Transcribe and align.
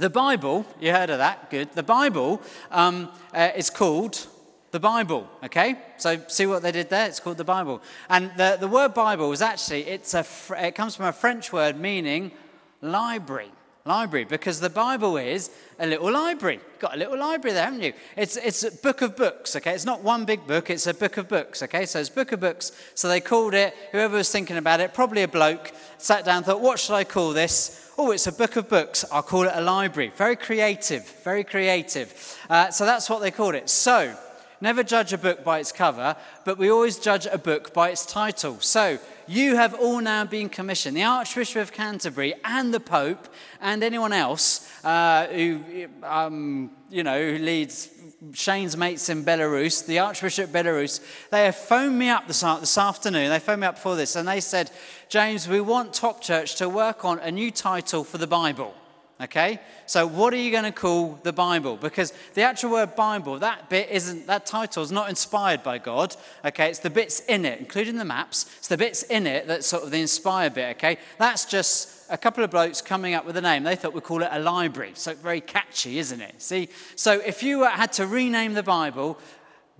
The 0.00 0.08
Bible, 0.08 0.64
you 0.80 0.92
heard 0.92 1.10
of 1.10 1.18
that? 1.18 1.50
Good. 1.50 1.72
The 1.72 1.82
Bible 1.82 2.40
um, 2.70 3.10
uh, 3.34 3.50
is 3.54 3.68
called 3.68 4.26
the 4.70 4.80
Bible, 4.80 5.28
okay? 5.44 5.76
So 5.98 6.22
see 6.26 6.46
what 6.46 6.62
they 6.62 6.72
did 6.72 6.88
there? 6.88 7.06
It's 7.06 7.20
called 7.20 7.36
the 7.36 7.44
Bible. 7.44 7.82
And 8.08 8.32
the, 8.34 8.56
the 8.58 8.66
word 8.66 8.94
Bible 8.94 9.30
is 9.30 9.42
actually, 9.42 9.82
it's 9.82 10.14
a, 10.14 10.24
it 10.56 10.74
comes 10.74 10.96
from 10.96 11.04
a 11.04 11.12
French 11.12 11.52
word 11.52 11.78
meaning 11.78 12.32
library. 12.80 13.50
Library, 13.86 14.26
because 14.26 14.60
the 14.60 14.68
Bible 14.68 15.16
is 15.16 15.50
a 15.78 15.86
little 15.86 16.12
library. 16.12 16.60
Got 16.78 16.94
a 16.94 16.98
little 16.98 17.18
library 17.18 17.54
there, 17.54 17.64
haven't 17.64 17.80
you? 17.80 17.94
It's, 18.14 18.36
it's 18.36 18.62
a 18.62 18.70
book 18.70 19.00
of 19.00 19.16
books, 19.16 19.56
okay? 19.56 19.72
It's 19.72 19.86
not 19.86 20.02
one 20.02 20.26
big 20.26 20.46
book, 20.46 20.68
it's 20.68 20.86
a 20.86 20.92
book 20.92 21.16
of 21.16 21.28
books, 21.28 21.62
okay? 21.62 21.86
So 21.86 21.98
it's 21.98 22.10
book 22.10 22.32
of 22.32 22.40
books. 22.40 22.72
So 22.94 23.08
they 23.08 23.20
called 23.20 23.54
it, 23.54 23.74
whoever 23.92 24.18
was 24.18 24.30
thinking 24.30 24.58
about 24.58 24.80
it, 24.80 24.92
probably 24.92 25.22
a 25.22 25.28
bloke, 25.28 25.72
sat 25.96 26.26
down 26.26 26.42
thought, 26.42 26.60
what 26.60 26.78
should 26.78 26.94
I 26.94 27.04
call 27.04 27.32
this? 27.32 27.90
Oh, 27.96 28.10
it's 28.10 28.26
a 28.26 28.32
book 28.32 28.56
of 28.56 28.68
books. 28.68 29.04
I'll 29.10 29.22
call 29.22 29.44
it 29.44 29.52
a 29.54 29.62
library. 29.62 30.12
Very 30.14 30.36
creative, 30.36 31.08
very 31.22 31.44
creative. 31.44 32.38
Uh, 32.50 32.70
so 32.70 32.84
that's 32.84 33.08
what 33.08 33.22
they 33.22 33.30
called 33.30 33.54
it. 33.54 33.70
So, 33.70 34.14
never 34.60 34.82
judge 34.82 35.14
a 35.14 35.18
book 35.18 35.42
by 35.42 35.58
its 35.58 35.72
cover, 35.72 36.16
but 36.44 36.58
we 36.58 36.70
always 36.70 36.98
judge 36.98 37.26
a 37.26 37.38
book 37.38 37.72
by 37.72 37.88
its 37.88 38.04
title. 38.04 38.58
So, 38.60 38.98
you 39.30 39.54
have 39.54 39.74
all 39.74 40.00
now 40.00 40.24
been 40.24 40.48
commissioned. 40.48 40.96
The 40.96 41.04
Archbishop 41.04 41.62
of 41.62 41.72
Canterbury 41.72 42.34
and 42.44 42.74
the 42.74 42.80
Pope 42.80 43.28
and 43.60 43.84
anyone 43.84 44.12
else 44.12 44.68
uh, 44.84 45.28
who, 45.28 45.60
um, 46.02 46.72
you 46.90 47.04
know, 47.04 47.30
who 47.30 47.38
leads 47.38 47.90
Shane's 48.32 48.76
mates 48.76 49.08
in 49.08 49.24
Belarus, 49.24 49.86
the 49.86 50.00
Archbishop 50.00 50.46
of 50.46 50.52
Belarus, 50.52 51.00
they 51.30 51.44
have 51.44 51.54
phoned 51.54 51.96
me 51.96 52.08
up 52.08 52.26
this, 52.26 52.40
this 52.40 52.76
afternoon. 52.76 53.30
They 53.30 53.38
phoned 53.38 53.60
me 53.60 53.68
up 53.68 53.78
for 53.78 53.94
this 53.94 54.16
and 54.16 54.26
they 54.26 54.40
said, 54.40 54.72
James, 55.08 55.46
we 55.46 55.60
want 55.60 55.94
Top 55.94 56.20
Church 56.20 56.56
to 56.56 56.68
work 56.68 57.04
on 57.04 57.20
a 57.20 57.30
new 57.30 57.52
title 57.52 58.02
for 58.02 58.18
the 58.18 58.26
Bible. 58.26 58.74
Okay? 59.22 59.60
So 59.86 60.06
what 60.06 60.32
are 60.32 60.38
you 60.38 60.50
going 60.50 60.64
to 60.64 60.72
call 60.72 61.18
the 61.22 61.32
Bible? 61.32 61.76
Because 61.76 62.12
the 62.34 62.42
actual 62.42 62.70
word 62.70 62.96
Bible, 62.96 63.38
that 63.40 63.68
bit 63.68 63.90
isn't, 63.90 64.26
that 64.26 64.46
title 64.46 64.82
is 64.82 64.90
not 64.90 65.08
inspired 65.08 65.62
by 65.62 65.78
God. 65.78 66.16
Okay? 66.44 66.70
It's 66.70 66.78
the 66.78 66.90
bits 66.90 67.20
in 67.20 67.44
it, 67.44 67.58
including 67.58 67.96
the 67.96 68.04
maps. 68.04 68.46
It's 68.58 68.68
the 68.68 68.78
bits 68.78 69.02
in 69.04 69.26
it 69.26 69.46
that's 69.46 69.66
sort 69.66 69.82
of 69.82 69.90
the 69.90 70.00
inspired 70.00 70.54
bit. 70.54 70.76
Okay? 70.76 70.96
That's 71.18 71.44
just 71.44 72.06
a 72.08 72.18
couple 72.18 72.42
of 72.42 72.50
blokes 72.50 72.80
coming 72.80 73.14
up 73.14 73.24
with 73.26 73.36
a 73.36 73.40
name. 73.40 73.62
They 73.62 73.76
thought 73.76 73.94
we'd 73.94 74.04
call 74.04 74.22
it 74.22 74.28
a 74.32 74.40
library. 74.40 74.92
So 74.94 75.14
very 75.14 75.40
catchy, 75.40 75.98
isn't 75.98 76.20
it? 76.20 76.40
See? 76.40 76.68
So 76.96 77.20
if 77.20 77.42
you 77.42 77.64
had 77.64 77.92
to 77.94 78.06
rename 78.06 78.54
the 78.54 78.62
Bible, 78.62 79.18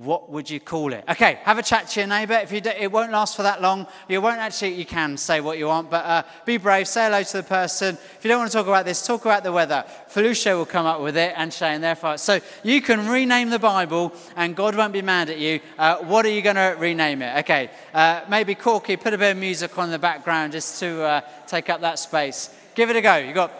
what 0.01 0.31
would 0.31 0.48
you 0.48 0.61
call 0.61 0.95
it? 0.95 1.05
Okay, 1.11 1.39
have 1.43 1.59
a 1.59 1.62
chat 1.62 1.89
to 1.89 2.01
your 2.01 2.06
neighbour. 2.09 2.33
If 2.33 2.53
you 2.53 2.62
do, 2.62 2.70
it 2.70 2.91
won't 2.91 3.12
last 3.12 3.37
for 3.37 3.43
that 3.43 3.61
long. 3.61 3.87
You 4.09 4.23
won't 4.23 4.39
actually. 4.39 4.73
You 4.73 4.87
can 4.87 5.19
say 5.19 5.43
what 5.43 5.59
you 5.59 5.67
want, 5.67 5.91
but 5.91 6.05
uh, 6.06 6.23
be 6.47 6.56
brave. 6.56 6.89
Say 6.89 7.05
hello 7.05 7.23
to 7.23 7.37
the 7.37 7.43
person. 7.43 7.98
If 8.17 8.25
you 8.25 8.28
don't 8.28 8.39
want 8.39 8.51
to 8.51 8.56
talk 8.56 8.67
about 8.67 8.87
this, 8.87 9.06
talk 9.06 9.27
about 9.27 9.43
the 9.43 9.53
weather. 9.53 9.84
Felicia 10.09 10.56
will 10.56 10.65
come 10.65 10.87
up 10.87 11.03
with 11.03 11.19
it, 11.19 11.34
and 11.37 11.53
Shane 11.53 11.83
therefore. 11.83 12.17
So 12.17 12.41
you 12.62 12.81
can 12.81 13.11
rename 13.11 13.51
the 13.51 13.59
Bible, 13.59 14.15
and 14.37 14.56
God 14.56 14.75
won't 14.75 14.95
be 14.95 15.03
mad 15.03 15.28
at 15.28 15.39
you. 15.39 15.61
Uh, 15.78 15.98
what 15.98 16.25
are 16.25 16.31
you 16.31 16.41
going 16.41 16.56
to 16.56 16.77
rename 16.78 17.21
it? 17.21 17.41
Okay, 17.41 17.69
uh, 17.93 18.23
maybe 18.27 18.55
Corky. 18.55 18.97
Put 18.97 19.12
a 19.12 19.19
bit 19.19 19.33
of 19.33 19.37
music 19.37 19.77
on 19.77 19.91
the 19.91 19.98
background 19.98 20.53
just 20.53 20.81
to 20.81 21.03
uh, 21.03 21.21
take 21.47 21.69
up 21.69 21.83
that 21.83 21.98
space. 21.98 22.48
Give 22.75 22.89
it 22.89 22.97
a 22.97 23.03
go. 23.03 23.17
You 23.17 23.27
have 23.27 23.34
got 23.34 23.53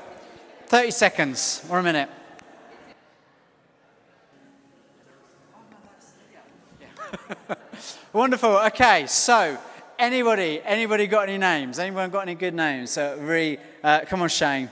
30 0.69 0.91
seconds 0.91 1.67
or 1.69 1.81
a 1.81 1.83
minute. 1.83 2.09
Wonderful. 8.13 8.51
Okay, 8.67 9.07
so 9.07 9.59
anybody, 9.99 10.61
anybody 10.65 11.07
got 11.07 11.29
any 11.29 11.39
names? 11.39 11.79
Anyone 11.79 12.11
got 12.11 12.21
any 12.21 12.35
good 12.35 12.55
names? 12.55 12.91
So, 12.91 13.19
re, 13.21 13.59
uh, 13.83 14.01
come 14.07 14.23
on, 14.23 14.29
Shane. 14.29 14.71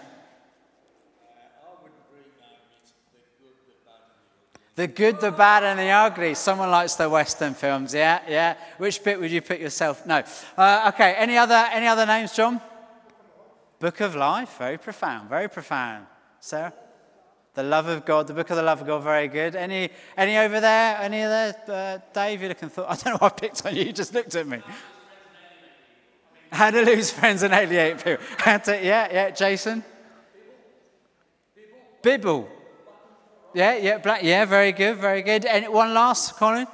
The 4.75 4.86
good, 4.86 5.20
the 5.20 5.33
bad, 5.33 5.64
and 5.64 5.77
the 5.77 5.91
ugly. 5.91 6.34
Someone 6.34 6.70
likes 6.70 6.94
the 6.94 7.11
Western 7.11 7.53
films, 7.55 7.92
yeah, 7.92 8.20
yeah. 8.28 8.56
Which 8.77 9.03
bit 9.03 9.19
would 9.19 9.31
you 9.31 9.43
put 9.43 9.59
yourself? 9.59 10.06
No. 10.06 10.22
Uh, 10.56 10.93
okay. 10.94 11.15
Any 11.15 11.37
other, 11.37 11.66
any 11.72 11.88
other 11.88 12.06
names, 12.06 12.32
John? 12.32 12.60
Book 13.81 14.00
of 14.00 14.15
Life. 14.15 14.56
Very 14.56 14.78
profound. 14.78 15.28
Very 15.28 15.48
profound. 15.48 16.06
Sarah. 16.38 16.72
The 17.59 17.65
love 17.65 17.89
of 17.89 18.05
God, 18.05 18.29
the 18.29 18.35
book 18.35 18.49
of 18.51 18.57
the 18.57 18.63
love 18.63 18.83
of 18.83 18.87
God, 18.87 19.03
very 19.03 19.27
good. 19.27 19.57
Any, 19.57 19.91
any 20.17 20.39
over 20.39 20.61
there? 20.61 20.97
Any 21.01 21.19
there? 21.23 21.57
Uh, 21.67 21.99
Dave, 22.15 22.41
you 22.41 22.47
looking 22.47 22.69
thought, 22.69 22.87
I 22.89 22.95
don't 22.95 23.15
know 23.15 23.19
why 23.19 23.27
I 23.27 23.31
picked 23.31 23.67
on 23.67 23.75
you, 23.75 23.83
you 23.83 23.93
just 23.93 24.15
looked 24.15 24.37
at 24.37 24.47
me. 24.47 24.63
How 26.53 26.71
to 26.71 26.83
lose 26.83 27.11
friends 27.11 27.43
and 27.43 27.53
alienate 27.53 27.97
people. 27.97 28.25
How 28.39 28.59
to, 28.59 28.73
yeah, 28.75 29.09
yeah, 29.11 29.31
Jason? 29.31 29.83
Bibble. 32.01 32.49
Yeah, 33.55 33.75
yeah, 33.75 33.99
black, 33.99 34.23
yeah, 34.23 34.45
very 34.45 34.71
good, 34.71 34.99
very 34.99 35.23
good. 35.23 35.45
And 35.45 35.69
one 35.73 35.93
last, 35.93 36.37
Colin? 36.37 36.69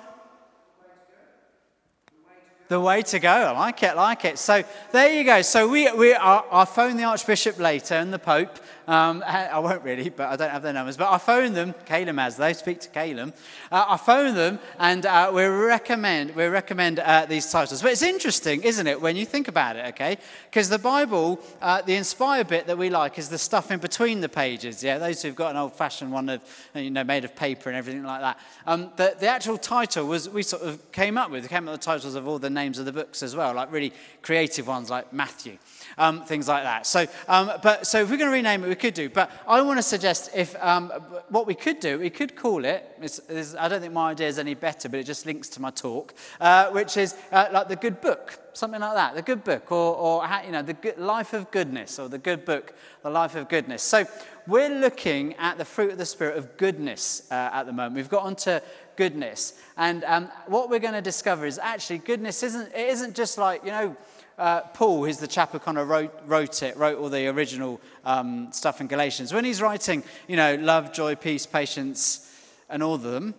The 2.68 2.80
way 2.80 3.02
to 3.02 3.18
go. 3.18 3.30
I 3.30 3.50
like 3.50 3.82
it, 3.82 3.94
like 3.94 4.24
it. 4.24 4.38
So 4.38 4.62
there 4.90 5.12
you 5.12 5.24
go. 5.24 5.42
So 5.42 5.68
we, 5.68 5.90
we 5.92 6.14
are, 6.14 6.44
I'll 6.50 6.64
phone 6.64 6.96
the 6.96 7.04
Archbishop 7.04 7.58
later 7.58 7.94
and 7.94 8.12
the 8.12 8.18
Pope 8.18 8.58
um, 8.86 9.22
I 9.26 9.58
won't 9.58 9.82
really, 9.82 10.08
but 10.08 10.28
I 10.28 10.36
don't 10.36 10.50
have 10.50 10.62
their 10.62 10.72
numbers. 10.72 10.96
But 10.96 11.10
I 11.10 11.18
phone 11.18 11.52
them, 11.52 11.74
Caleb 11.86 12.18
has, 12.18 12.36
they 12.36 12.52
speak 12.52 12.80
to 12.80 12.88
Caleb. 12.88 13.34
Uh, 13.70 13.84
I 13.88 13.96
phone 13.96 14.34
them 14.34 14.58
and 14.78 15.06
uh, 15.06 15.30
we 15.32 15.44
recommend, 15.44 16.34
we 16.34 16.44
recommend 16.46 16.98
uh, 16.98 17.26
these 17.26 17.50
titles. 17.50 17.82
But 17.82 17.92
it's 17.92 18.02
interesting, 18.02 18.62
isn't 18.62 18.86
it, 18.86 19.00
when 19.00 19.16
you 19.16 19.26
think 19.26 19.48
about 19.48 19.76
it, 19.76 19.86
okay? 19.86 20.18
Because 20.50 20.68
the 20.68 20.78
Bible, 20.78 21.40
uh, 21.60 21.82
the 21.82 21.94
inspired 21.94 22.48
bit 22.48 22.66
that 22.66 22.78
we 22.78 22.90
like 22.90 23.18
is 23.18 23.28
the 23.28 23.38
stuff 23.38 23.70
in 23.70 23.80
between 23.80 24.20
the 24.20 24.28
pages. 24.28 24.82
Yeah, 24.82 24.98
those 24.98 25.22
who've 25.22 25.34
got 25.34 25.50
an 25.52 25.56
old 25.56 25.74
fashioned 25.74 26.12
one 26.12 26.28
of, 26.28 26.42
you 26.74 26.90
know, 26.90 27.04
made 27.04 27.24
of 27.24 27.34
paper 27.34 27.68
and 27.68 27.76
everything 27.76 28.04
like 28.04 28.20
that. 28.20 28.38
Um, 28.66 28.90
the, 28.96 29.16
the 29.18 29.28
actual 29.28 29.58
title 29.58 30.06
was, 30.06 30.28
we 30.28 30.42
sort 30.42 30.62
of 30.62 30.92
came 30.92 31.18
up 31.18 31.30
with, 31.30 31.48
came 31.48 31.68
up 31.68 31.72
with 31.72 31.80
the 31.80 31.84
titles 31.84 32.14
of 32.14 32.28
all 32.28 32.38
the 32.38 32.50
names 32.54 32.78
of 32.78 32.86
the 32.86 32.92
books 32.92 33.22
as 33.22 33.36
well, 33.36 33.52
like 33.54 33.70
really 33.72 33.92
creative 34.22 34.66
ones 34.66 34.90
like 34.90 35.12
Matthew 35.12 35.58
um, 35.98 36.24
things 36.24 36.48
like 36.48 36.64
that. 36.64 36.86
So, 36.86 37.06
um, 37.28 37.52
but, 37.62 37.86
so 37.86 38.02
if 38.02 38.10
we're 38.10 38.16
going 38.16 38.30
to 38.30 38.34
rename 38.34 38.64
it, 38.64 38.68
we 38.68 38.74
could 38.74 38.94
do. 38.94 39.08
But 39.08 39.30
I 39.46 39.60
want 39.62 39.78
to 39.78 39.82
suggest 39.82 40.30
if 40.34 40.54
um, 40.62 40.90
what 41.28 41.46
we 41.46 41.54
could 41.54 41.80
do, 41.80 41.98
we 41.98 42.10
could 42.10 42.36
call 42.36 42.64
it, 42.64 42.84
it's, 43.00 43.20
it's, 43.28 43.54
I 43.54 43.68
don't 43.68 43.80
think 43.80 43.92
my 43.92 44.10
idea 44.10 44.28
is 44.28 44.38
any 44.38 44.54
better, 44.54 44.88
but 44.88 45.00
it 45.00 45.04
just 45.04 45.26
links 45.26 45.48
to 45.50 45.62
my 45.62 45.70
talk, 45.70 46.14
uh, 46.40 46.70
which 46.70 46.96
is 46.96 47.14
uh, 47.32 47.48
like 47.52 47.68
the 47.68 47.76
good 47.76 48.00
book, 48.00 48.38
something 48.52 48.80
like 48.80 48.94
that, 48.94 49.14
the 49.14 49.22
good 49.22 49.44
book, 49.44 49.70
or, 49.70 49.94
or 49.96 50.28
you 50.44 50.52
know, 50.52 50.62
the 50.62 50.74
good, 50.74 50.98
life 50.98 51.32
of 51.32 51.50
goodness, 51.50 51.98
or 51.98 52.08
the 52.08 52.18
good 52.18 52.44
book, 52.44 52.74
the 53.02 53.10
life 53.10 53.34
of 53.34 53.48
goodness. 53.48 53.82
So 53.82 54.06
we're 54.46 54.68
looking 54.68 55.34
at 55.34 55.58
the 55.58 55.64
fruit 55.64 55.92
of 55.92 55.98
the 55.98 56.06
Spirit 56.06 56.36
of 56.36 56.56
goodness 56.56 57.26
uh, 57.30 57.50
at 57.52 57.64
the 57.64 57.72
moment. 57.72 57.96
We've 57.96 58.08
got 58.08 58.24
onto 58.24 58.60
goodness. 58.96 59.60
And 59.76 60.04
um, 60.04 60.28
what 60.46 60.70
we're 60.70 60.78
going 60.78 60.94
to 60.94 61.02
discover 61.02 61.46
is 61.46 61.58
actually 61.58 61.98
goodness 61.98 62.42
isn't, 62.42 62.72
it 62.74 62.88
isn't 62.88 63.14
just 63.14 63.38
like, 63.38 63.64
you 63.64 63.70
know, 63.70 63.96
uh, 64.38 64.62
Paul, 64.62 65.04
who's 65.04 65.18
the 65.18 65.26
chap 65.26 65.52
who 65.52 65.58
kind 65.58 65.78
of 65.78 65.88
wrote, 65.88 66.12
wrote 66.26 66.62
it, 66.62 66.76
wrote 66.76 66.98
all 66.98 67.08
the 67.08 67.28
original 67.28 67.80
um, 68.04 68.52
stuff 68.52 68.80
in 68.80 68.86
Galatians, 68.86 69.32
when 69.32 69.44
he's 69.44 69.62
writing, 69.62 70.02
you 70.26 70.36
know, 70.36 70.56
love, 70.56 70.92
joy, 70.92 71.14
peace, 71.14 71.46
patience, 71.46 72.30
and 72.68 72.82
all 72.82 72.94
of 72.94 73.02
them, 73.02 73.34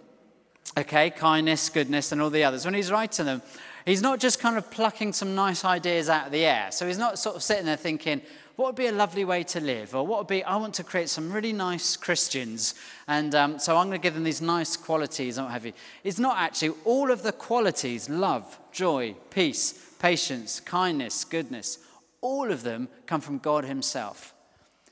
okay, 0.77 1.09
kindness, 1.09 1.69
goodness, 1.69 2.11
and 2.11 2.21
all 2.21 2.29
the 2.29 2.43
others, 2.43 2.65
when 2.65 2.73
he's 2.73 2.91
writing 2.91 3.25
them, 3.25 3.41
he's 3.85 4.01
not 4.01 4.19
just 4.19 4.39
kind 4.39 4.57
of 4.57 4.69
plucking 4.71 5.13
some 5.13 5.35
nice 5.35 5.65
ideas 5.65 6.09
out 6.09 6.27
of 6.27 6.31
the 6.31 6.45
air. 6.45 6.71
So 6.71 6.87
he's 6.87 6.97
not 6.97 7.19
sort 7.19 7.35
of 7.35 7.43
sitting 7.43 7.65
there 7.65 7.75
thinking, 7.75 8.21
what 8.55 8.67
would 8.67 8.75
be 8.75 8.87
a 8.87 8.91
lovely 8.91 9.25
way 9.25 9.43
to 9.43 9.59
live? 9.59 9.95
Or 9.95 10.05
what 10.05 10.19
would 10.19 10.27
be, 10.27 10.43
I 10.43 10.55
want 10.55 10.73
to 10.75 10.83
create 10.83 11.09
some 11.09 11.31
really 11.31 11.51
nice 11.51 11.97
Christians, 11.97 12.75
and 13.07 13.35
um, 13.35 13.59
so 13.59 13.75
I'm 13.75 13.87
going 13.87 13.99
to 13.99 14.03
give 14.03 14.13
them 14.13 14.23
these 14.23 14.41
nice 14.41 14.77
qualities 14.77 15.37
and 15.37 15.45
what 15.45 15.53
have 15.53 15.65
you. 15.65 15.73
It's 16.03 16.19
not 16.19 16.37
actually 16.37 16.73
all 16.85 17.11
of 17.11 17.21
the 17.21 17.33
qualities 17.33 18.09
love, 18.09 18.57
joy, 18.71 19.15
peace, 19.29 19.73
patience, 19.99 20.59
kindness, 20.59 21.25
goodness, 21.25 21.79
all 22.21 22.51
of 22.51 22.63
them 22.63 22.87
come 23.05 23.21
from 23.21 23.39
God 23.39 23.65
Himself. 23.65 24.33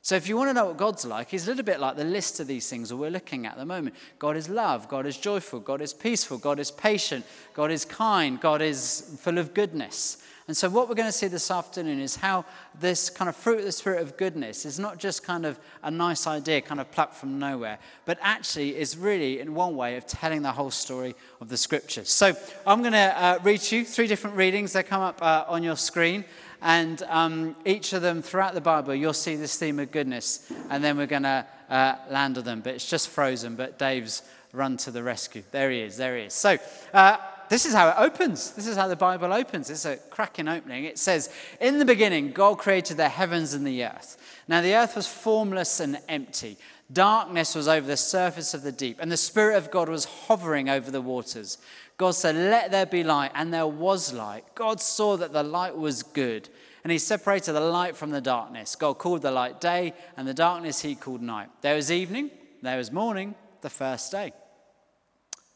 So, 0.02 0.16
if 0.16 0.28
you 0.28 0.36
want 0.36 0.50
to 0.50 0.54
know 0.54 0.66
what 0.66 0.76
God's 0.76 1.06
like, 1.06 1.30
He's 1.30 1.48
a 1.48 1.52
little 1.52 1.64
bit 1.64 1.80
like 1.80 1.96
the 1.96 2.04
list 2.04 2.42
of 2.42 2.48
these 2.48 2.70
things 2.70 2.90
that 2.90 2.98
we're 2.98 3.10
looking 3.10 3.46
at 3.46 3.54
at 3.54 3.58
the 3.58 3.66
moment. 3.66 3.96
God 4.20 4.36
is 4.36 4.50
love, 4.50 4.90
God 4.90 5.06
is 5.06 5.18
joyful, 5.18 5.62
God 5.62 5.82
is 5.82 5.94
peaceful, 5.94 6.38
God 6.38 6.60
is 6.60 6.70
patient, 6.70 7.26
God 7.54 7.72
is 7.72 7.86
kind, 7.86 8.42
God 8.42 8.62
is 8.62 9.18
full 9.22 9.38
of 9.38 9.54
goodness. 9.54 10.18
And 10.46 10.58
so, 10.58 10.70
what 10.70 10.90
we're 10.90 10.96
going 10.96 11.08
to 11.08 11.14
see 11.14 11.28
this 11.28 11.50
afternoon 11.50 12.02
is 12.02 12.18
how 12.18 12.44
this 12.78 13.10
kind 13.10 13.30
of 13.30 13.36
fruit 13.36 13.60
of 13.60 13.66
the 13.66 13.72
Spirit 13.72 14.02
of 14.02 14.18
goodness 14.18 14.66
is 14.66 14.78
not 14.78 14.98
just 14.98 15.24
kind 15.24 15.46
of 15.46 15.58
a 15.84 15.90
nice 15.90 16.28
idea, 16.28 16.60
kind 16.60 16.82
of 16.82 16.92
plucked 16.92 17.16
from 17.16 17.40
nowhere, 17.40 17.80
but 18.04 18.18
actually 18.22 18.76
is 18.76 18.98
really, 18.98 19.40
in 19.40 19.56
one 19.56 19.78
way, 19.78 19.96
of 19.96 20.06
telling 20.06 20.42
the 20.42 20.52
whole 20.52 20.72
story 20.72 21.16
of 21.40 21.48
the 21.48 21.56
Scriptures. 21.56 22.10
So, 22.10 22.36
I'm 22.68 22.82
going 22.82 22.92
to 22.92 23.24
uh, 23.24 23.40
read 23.42 23.72
you 23.72 23.86
three 23.86 24.08
different 24.08 24.36
readings. 24.36 24.74
They 24.74 24.84
come 24.84 25.02
up 25.02 25.22
uh, 25.22 25.46
on 25.48 25.64
your 25.64 25.78
screen. 25.78 26.26
And 26.62 27.04
um, 27.10 27.58
each 27.66 27.92
of 27.92 28.02
them 28.02 28.22
throughout 28.22 28.54
the 28.54 28.62
Bible, 28.62 28.96
you'll 28.96 29.12
see 29.12 29.36
this 29.36 29.58
theme 29.58 29.80
of 29.80 29.92
goodness. 29.92 30.50
And 30.70 30.82
then 30.82 30.98
we're 30.98 31.08
going 31.08 31.24
to 31.24 31.46
uh, 31.70 31.96
land 32.10 32.38
on 32.38 32.46
them. 32.46 32.62
But 32.62 32.76
it's 32.76 32.90
just 32.90 33.10
frozen. 33.10 33.56
But 33.56 33.78
Dave's 33.78 34.24
run 34.54 34.78
to 34.78 34.92
the 34.92 35.04
rescue. 35.04 35.44
There 35.52 35.72
he 35.72 35.82
is. 35.82 35.98
There 35.98 36.16
he 36.18 36.24
is. 36.24 36.34
So, 36.34 36.58
uh, 36.94 37.18
this 37.54 37.68
is 37.68 37.74
how 37.76 37.90
it 37.90 37.96
opens. 38.00 38.50
This 38.54 38.66
is 38.66 38.76
how 38.76 38.88
the 38.88 38.96
Bible 38.96 39.32
opens. 39.32 39.70
It's 39.70 39.86
a 39.86 39.98
cracking 39.98 40.48
opening. 40.48 40.86
It 40.86 40.98
says, 40.98 41.30
In 41.62 41.78
the 41.78 41.86
beginning, 41.86 42.32
God 42.32 42.58
created 42.58 42.98
the 42.98 43.08
heavens 43.08 43.54
and 43.54 43.66
the 43.66 43.84
earth. 43.84 44.18
Now, 44.48 44.62
the 44.62 44.74
earth 44.74 44.96
was 44.96 45.06
formless 45.06 45.80
and 45.80 46.00
empty. 46.10 46.58
Darkness 46.92 47.54
was 47.54 47.68
over 47.68 47.86
the 47.86 47.96
surface 47.96 48.56
of 48.56 48.64
the 48.64 48.72
deep, 48.72 48.98
and 49.00 49.12
the 49.12 49.18
Spirit 49.18 49.58
of 49.58 49.70
God 49.70 49.88
was 49.88 50.06
hovering 50.06 50.68
over 50.68 50.90
the 50.90 51.00
waters. 51.00 51.60
God 51.98 52.16
said, 52.16 52.36
Let 52.36 52.72
there 52.72 52.88
be 52.88 53.04
light, 53.04 53.30
and 53.36 53.54
there 53.54 53.68
was 53.68 54.12
light. 54.12 54.46
God 54.56 54.82
saw 54.82 55.16
that 55.18 55.32
the 55.32 55.44
light 55.44 55.78
was 55.78 56.02
good, 56.02 56.50
and 56.84 56.92
He 56.92 56.98
separated 56.98 57.54
the 57.54 57.60
light 57.60 57.96
from 57.96 58.10
the 58.10 58.20
darkness. 58.20 58.76
God 58.76 58.98
called 58.98 59.22
the 59.22 59.30
light 59.30 59.62
day, 59.62 59.94
and 60.18 60.28
the 60.28 60.34
darkness 60.34 60.82
He 60.82 60.96
called 60.96 61.22
night. 61.22 61.50
There 61.62 61.76
was 61.76 61.92
evening, 61.92 62.32
there 62.64 62.78
was 62.78 62.92
morning, 62.92 63.36
the 63.62 63.70
first 63.70 64.12
day. 64.12 64.34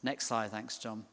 Next 0.04 0.28
slide, 0.28 0.52
thanks, 0.52 0.78
John. 0.78 1.04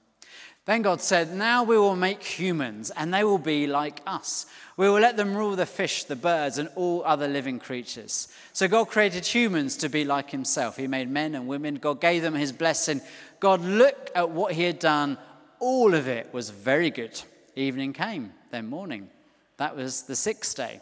Then 0.66 0.80
God 0.80 1.02
said, 1.02 1.34
Now 1.34 1.62
we 1.62 1.76
will 1.76 1.96
make 1.96 2.22
humans, 2.22 2.90
and 2.90 3.12
they 3.12 3.22
will 3.22 3.38
be 3.38 3.66
like 3.66 4.00
us. 4.06 4.46
We 4.76 4.88
will 4.88 5.00
let 5.00 5.16
them 5.16 5.36
rule 5.36 5.56
the 5.56 5.66
fish, 5.66 6.04
the 6.04 6.16
birds, 6.16 6.56
and 6.56 6.70
all 6.74 7.02
other 7.04 7.28
living 7.28 7.58
creatures. 7.58 8.28
So 8.54 8.66
God 8.66 8.88
created 8.88 9.26
humans 9.26 9.76
to 9.78 9.90
be 9.90 10.04
like 10.04 10.30
himself. 10.30 10.76
He 10.76 10.86
made 10.86 11.10
men 11.10 11.34
and 11.34 11.46
women. 11.46 11.74
God 11.74 12.00
gave 12.00 12.22
them 12.22 12.34
his 12.34 12.50
blessing. 12.50 13.02
God 13.40 13.60
looked 13.60 14.10
at 14.16 14.30
what 14.30 14.54
he 14.54 14.62
had 14.62 14.78
done. 14.78 15.18
All 15.60 15.94
of 15.94 16.08
it 16.08 16.32
was 16.32 16.48
very 16.48 16.90
good. 16.90 17.20
Evening 17.56 17.92
came, 17.92 18.32
then 18.50 18.66
morning. 18.66 19.10
That 19.58 19.76
was 19.76 20.02
the 20.02 20.16
sixth 20.16 20.56
day. 20.56 20.80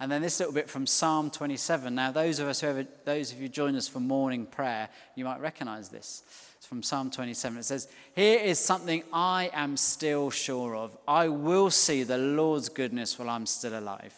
And 0.00 0.10
then 0.10 0.22
this 0.22 0.38
little 0.38 0.54
bit 0.54 0.68
from 0.68 0.86
Psalm 0.86 1.30
27. 1.30 1.94
Now, 1.94 2.10
those 2.10 2.38
of 2.38 2.48
us 2.48 2.60
who 2.60 2.68
ever, 2.68 2.86
those 3.04 3.32
of 3.32 3.40
you 3.40 3.48
join 3.48 3.76
us 3.76 3.86
for 3.86 4.00
morning 4.00 4.46
prayer, 4.46 4.88
you 5.14 5.24
might 5.24 5.40
recognize 5.40 5.88
this. 5.88 6.22
It's 6.64 6.68
from 6.70 6.82
Psalm 6.82 7.10
27. 7.10 7.58
It 7.58 7.64
says, 7.64 7.88
Here 8.16 8.40
is 8.40 8.58
something 8.58 9.02
I 9.12 9.50
am 9.52 9.76
still 9.76 10.30
sure 10.30 10.74
of. 10.74 10.96
I 11.06 11.28
will 11.28 11.68
see 11.68 12.04
the 12.04 12.16
Lord's 12.16 12.70
goodness 12.70 13.18
while 13.18 13.28
I'm 13.28 13.44
still 13.44 13.78
alive. 13.78 14.14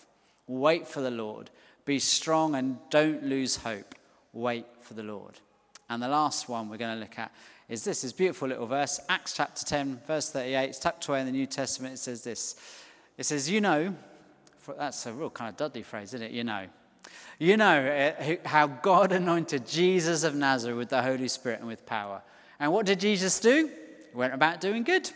Wait 0.47 0.87
for 0.87 1.01
the 1.01 1.11
Lord. 1.11 1.51
Be 1.85 1.99
strong 1.99 2.55
and 2.55 2.79
don't 2.89 3.25
lose 3.25 3.57
hope. 3.57 3.97
Wait 4.33 4.65
for 4.81 4.95
the 4.95 5.03
Lord. 5.03 5.41
And 5.91 6.01
the 6.01 6.07
last 6.07 6.49
one 6.49 6.69
we're 6.69 6.77
going 6.77 6.95
to 6.95 7.01
look 7.01 7.19
at 7.19 7.33
is 7.69 7.83
this, 7.83 8.03
this 8.03 8.13
beautiful 8.13 8.47
little 8.47 8.69
verse, 8.69 9.01
Acts 9.09 9.33
chapter 9.33 9.65
10, 9.65 10.03
verse 10.07 10.31
38. 10.31 10.69
It's 10.69 10.79
tucked 10.79 11.09
away 11.09 11.19
in 11.19 11.27
the 11.27 11.33
New 11.33 11.47
Testament. 11.47 11.95
It 11.95 11.99
says 11.99 12.23
this. 12.23 12.55
It 13.19 13.27
says, 13.27 13.51
You 13.51 13.61
know, 13.61 13.93
that's 14.79 15.05
a 15.07 15.13
real 15.13 15.31
kind 15.31 15.49
of 15.49 15.57
Dudley 15.57 15.83
phrase, 15.83 16.15
isn't 16.15 16.23
it? 16.23 16.31
You 16.31 16.45
know. 16.45 16.67
You 17.41 17.57
know 17.57 17.81
eh, 17.81 18.37
how 18.45 18.69
God 18.69 19.11
anointed 19.21 19.67
Jesus 19.67 20.23
of 20.23 20.37
Nazareth 20.37 20.77
with 20.77 20.89
the 20.91 21.03
Holy 21.03 21.27
Spirit 21.27 21.59
and 21.59 21.67
with 21.67 21.85
power 21.85 22.23
and 22.59 22.73
what 22.73 22.87
did 22.87 23.01
Jesus 23.01 23.39
do? 23.41 23.71
He 24.11 24.17
went 24.17 24.35
about 24.35 24.61
doing 24.61 24.83
good. 24.83 25.11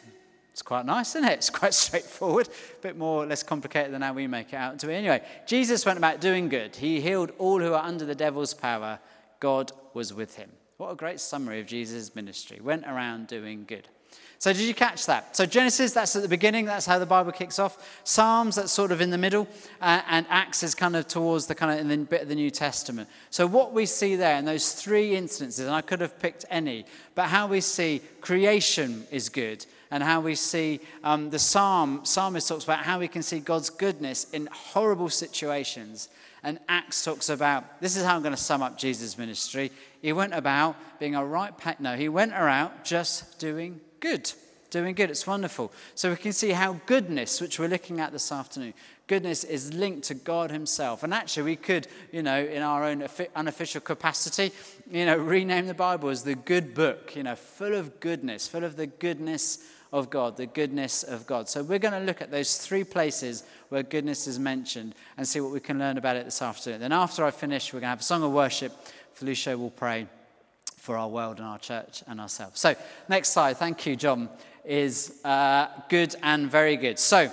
It's 0.52 0.62
quite 0.62 0.84
nice, 0.84 1.14
isn't 1.14 1.28
it? 1.28 1.34
It's 1.34 1.50
quite 1.50 1.74
straightforward, 1.86 2.48
a 2.48 2.82
bit 2.82 2.96
more 2.96 3.24
less 3.24 3.42
complicated 3.42 3.92
than 3.92 4.02
how 4.02 4.12
we 4.12 4.26
make 4.26 4.52
it 4.52 4.56
out 4.56 4.78
to 4.80 4.86
be. 4.86 4.94
Anyway, 4.94 5.22
Jesus 5.46 5.86
went 5.86 5.98
about 5.98 6.20
doing 6.20 6.48
good. 6.48 6.76
He 6.76 7.00
healed 7.00 7.32
all 7.38 7.60
who 7.60 7.72
are 7.72 7.84
under 7.84 8.04
the 8.04 8.14
devil's 8.14 8.52
power. 8.52 8.98
God 9.38 9.72
was 9.94 10.12
with 10.12 10.36
him. 10.36 10.50
What 10.76 10.90
a 10.90 10.96
great 10.96 11.20
summary 11.20 11.60
of 11.60 11.66
Jesus' 11.66 12.14
ministry. 12.14 12.60
Went 12.60 12.84
around 12.86 13.26
doing 13.26 13.64
good. 13.66 13.88
So, 14.40 14.54
did 14.54 14.62
you 14.62 14.72
catch 14.72 15.04
that? 15.04 15.36
So, 15.36 15.44
Genesis, 15.44 15.92
that's 15.92 16.16
at 16.16 16.22
the 16.22 16.28
beginning, 16.28 16.64
that's 16.64 16.86
how 16.86 16.98
the 16.98 17.04
Bible 17.04 17.30
kicks 17.30 17.58
off. 17.58 18.00
Psalms, 18.04 18.56
that's 18.56 18.72
sort 18.72 18.90
of 18.90 19.02
in 19.02 19.10
the 19.10 19.18
middle, 19.18 19.46
uh, 19.82 20.00
and 20.08 20.24
Acts 20.30 20.62
is 20.62 20.74
kind 20.74 20.96
of 20.96 21.06
towards 21.06 21.46
the 21.46 21.54
kind 21.54 21.70
of 21.74 21.78
in 21.78 21.88
the 21.88 22.06
bit 22.06 22.22
of 22.22 22.28
the 22.28 22.34
New 22.34 22.50
Testament. 22.50 23.06
So, 23.28 23.46
what 23.46 23.74
we 23.74 23.84
see 23.84 24.16
there 24.16 24.38
in 24.38 24.46
those 24.46 24.72
three 24.72 25.14
instances, 25.14 25.66
and 25.66 25.74
I 25.74 25.82
could 25.82 26.00
have 26.00 26.18
picked 26.18 26.46
any, 26.48 26.86
but 27.14 27.26
how 27.26 27.48
we 27.48 27.60
see 27.60 28.00
creation 28.22 29.06
is 29.10 29.28
good, 29.28 29.66
and 29.90 30.02
how 30.02 30.22
we 30.22 30.34
see 30.34 30.80
um, 31.04 31.28
the 31.28 31.38
psalm, 31.38 32.00
psalmist 32.04 32.48
talks 32.48 32.64
about 32.64 32.78
how 32.78 32.98
we 32.98 33.08
can 33.08 33.22
see 33.22 33.40
God's 33.40 33.68
goodness 33.68 34.24
in 34.30 34.48
horrible 34.50 35.10
situations. 35.10 36.08
And 36.42 36.58
Acts 36.66 37.04
talks 37.04 37.28
about 37.28 37.78
this 37.82 37.94
is 37.94 38.06
how 38.06 38.16
I'm 38.16 38.22
going 38.22 38.34
to 38.34 38.42
sum 38.42 38.62
up 38.62 38.78
Jesus' 38.78 39.18
ministry. 39.18 39.70
He 40.00 40.14
went 40.14 40.32
about 40.32 40.76
being 40.98 41.14
a 41.14 41.22
right, 41.22 41.52
no, 41.78 41.94
he 41.94 42.08
went 42.08 42.32
around 42.32 42.72
just 42.84 43.38
doing 43.38 43.82
good. 44.00 44.32
Doing 44.70 44.94
good. 44.94 45.10
It's 45.10 45.26
wonderful. 45.26 45.72
So 45.96 46.10
we 46.10 46.16
can 46.16 46.32
see 46.32 46.50
how 46.50 46.74
goodness, 46.86 47.40
which 47.40 47.58
we're 47.58 47.68
looking 47.68 47.98
at 47.98 48.12
this 48.12 48.30
afternoon, 48.30 48.72
goodness 49.08 49.42
is 49.42 49.74
linked 49.74 50.04
to 50.04 50.14
God 50.14 50.52
Himself. 50.52 51.02
And 51.02 51.12
actually, 51.12 51.42
we 51.42 51.56
could, 51.56 51.88
you 52.12 52.22
know, 52.22 52.38
in 52.40 52.62
our 52.62 52.84
own 52.84 53.04
unofficial 53.34 53.80
capacity, 53.80 54.52
you 54.88 55.06
know, 55.06 55.16
rename 55.18 55.66
the 55.66 55.74
Bible 55.74 56.08
as 56.08 56.22
the 56.22 56.36
good 56.36 56.72
book, 56.72 57.16
you 57.16 57.24
know, 57.24 57.34
full 57.34 57.74
of 57.74 57.98
goodness, 57.98 58.46
full 58.46 58.62
of 58.62 58.76
the 58.76 58.86
goodness 58.86 59.58
of 59.92 60.08
God, 60.08 60.36
the 60.36 60.46
goodness 60.46 61.02
of 61.02 61.26
God. 61.26 61.48
So 61.48 61.64
we're 61.64 61.80
going 61.80 61.94
to 61.94 62.06
look 62.06 62.22
at 62.22 62.30
those 62.30 62.58
three 62.58 62.84
places 62.84 63.42
where 63.70 63.82
goodness 63.82 64.28
is 64.28 64.38
mentioned 64.38 64.94
and 65.16 65.26
see 65.26 65.40
what 65.40 65.50
we 65.50 65.58
can 65.58 65.80
learn 65.80 65.98
about 65.98 66.14
it 66.14 66.24
this 66.24 66.42
afternoon. 66.42 66.80
Then 66.80 66.92
after 66.92 67.24
I 67.24 67.32
finish, 67.32 67.72
we're 67.72 67.80
going 67.80 67.88
to 67.88 67.90
have 67.90 68.00
a 68.00 68.04
song 68.04 68.22
of 68.22 68.30
worship. 68.30 68.72
Felicia 69.14 69.58
will 69.58 69.70
pray 69.70 70.06
for 70.90 70.96
our 70.96 71.08
world 71.08 71.38
and 71.38 71.46
our 71.46 71.58
church 71.60 72.02
and 72.08 72.20
ourselves. 72.20 72.58
So, 72.58 72.74
next 73.08 73.28
slide, 73.28 73.58
thank 73.58 73.86
you, 73.86 73.94
John, 73.94 74.28
is 74.64 75.20
uh, 75.24 75.68
good 75.88 76.16
and 76.20 76.50
very 76.50 76.76
good. 76.76 76.98
So, 76.98 77.30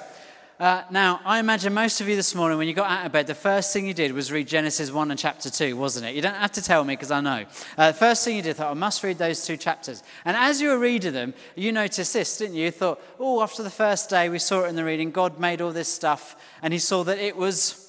uh, 0.59 0.83
now, 0.91 1.21
I 1.25 1.39
imagine 1.39 1.73
most 1.73 1.99
of 1.99 2.07
you 2.07 2.15
this 2.15 2.35
morning, 2.35 2.59
when 2.59 2.67
you 2.67 2.75
got 2.75 2.87
out 2.87 3.07
of 3.07 3.11
bed, 3.11 3.25
the 3.25 3.33
first 3.33 3.73
thing 3.73 3.87
you 3.87 3.95
did 3.95 4.11
was 4.11 4.31
read 4.31 4.47
Genesis 4.47 4.91
1 4.91 5.09
and 5.09 5.19
chapter 5.19 5.49
2, 5.49 5.75
wasn't 5.75 6.05
it? 6.05 6.13
You 6.13 6.21
don't 6.21 6.35
have 6.35 6.51
to 6.51 6.61
tell 6.61 6.83
me 6.83 6.93
because 6.93 7.09
I 7.09 7.19
know. 7.19 7.45
Uh, 7.79 7.93
the 7.93 7.97
first 7.97 8.23
thing 8.23 8.35
you 8.35 8.43
did, 8.43 8.57
thought, 8.57 8.69
I 8.69 8.75
must 8.75 9.01
read 9.01 9.17
those 9.17 9.43
two 9.43 9.57
chapters. 9.57 10.03
And 10.23 10.37
as 10.37 10.61
you 10.61 10.69
were 10.69 10.77
reading 10.77 11.13
them, 11.13 11.33
you 11.55 11.71
noticed 11.71 12.13
this, 12.13 12.37
didn't 12.37 12.57
you? 12.57 12.65
You 12.65 12.71
thought, 12.71 13.01
oh, 13.19 13.41
after 13.41 13.63
the 13.63 13.71
first 13.71 14.07
day, 14.07 14.29
we 14.29 14.37
saw 14.37 14.65
it 14.65 14.67
in 14.67 14.75
the 14.75 14.85
reading, 14.85 15.09
God 15.09 15.39
made 15.39 15.61
all 15.61 15.71
this 15.71 15.91
stuff, 15.91 16.35
and 16.61 16.71
he 16.71 16.79
saw 16.79 17.03
that 17.05 17.17
it 17.17 17.35
was 17.35 17.86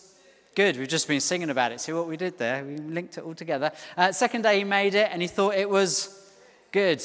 Good. 0.59 0.77
We've 0.77 0.89
just 0.89 1.07
been 1.07 1.21
singing 1.21 1.51
about 1.51 1.71
it. 1.71 1.81
See 1.81 1.93
what 1.93 2.09
we 2.09 2.17
did 2.17 2.37
there? 2.37 2.65
We 2.65 2.79
linked 2.79 3.17
it 3.17 3.23
all 3.23 3.33
together. 3.33 3.71
Uh, 3.97 4.11
second 4.11 4.43
day, 4.43 4.59
he 4.59 4.65
made 4.65 4.97
it 4.97 5.09
and 5.13 5.23
he 5.23 5.29
thought 5.29 5.55
it 5.55 5.71
was 5.71 6.33
good. 6.73 7.01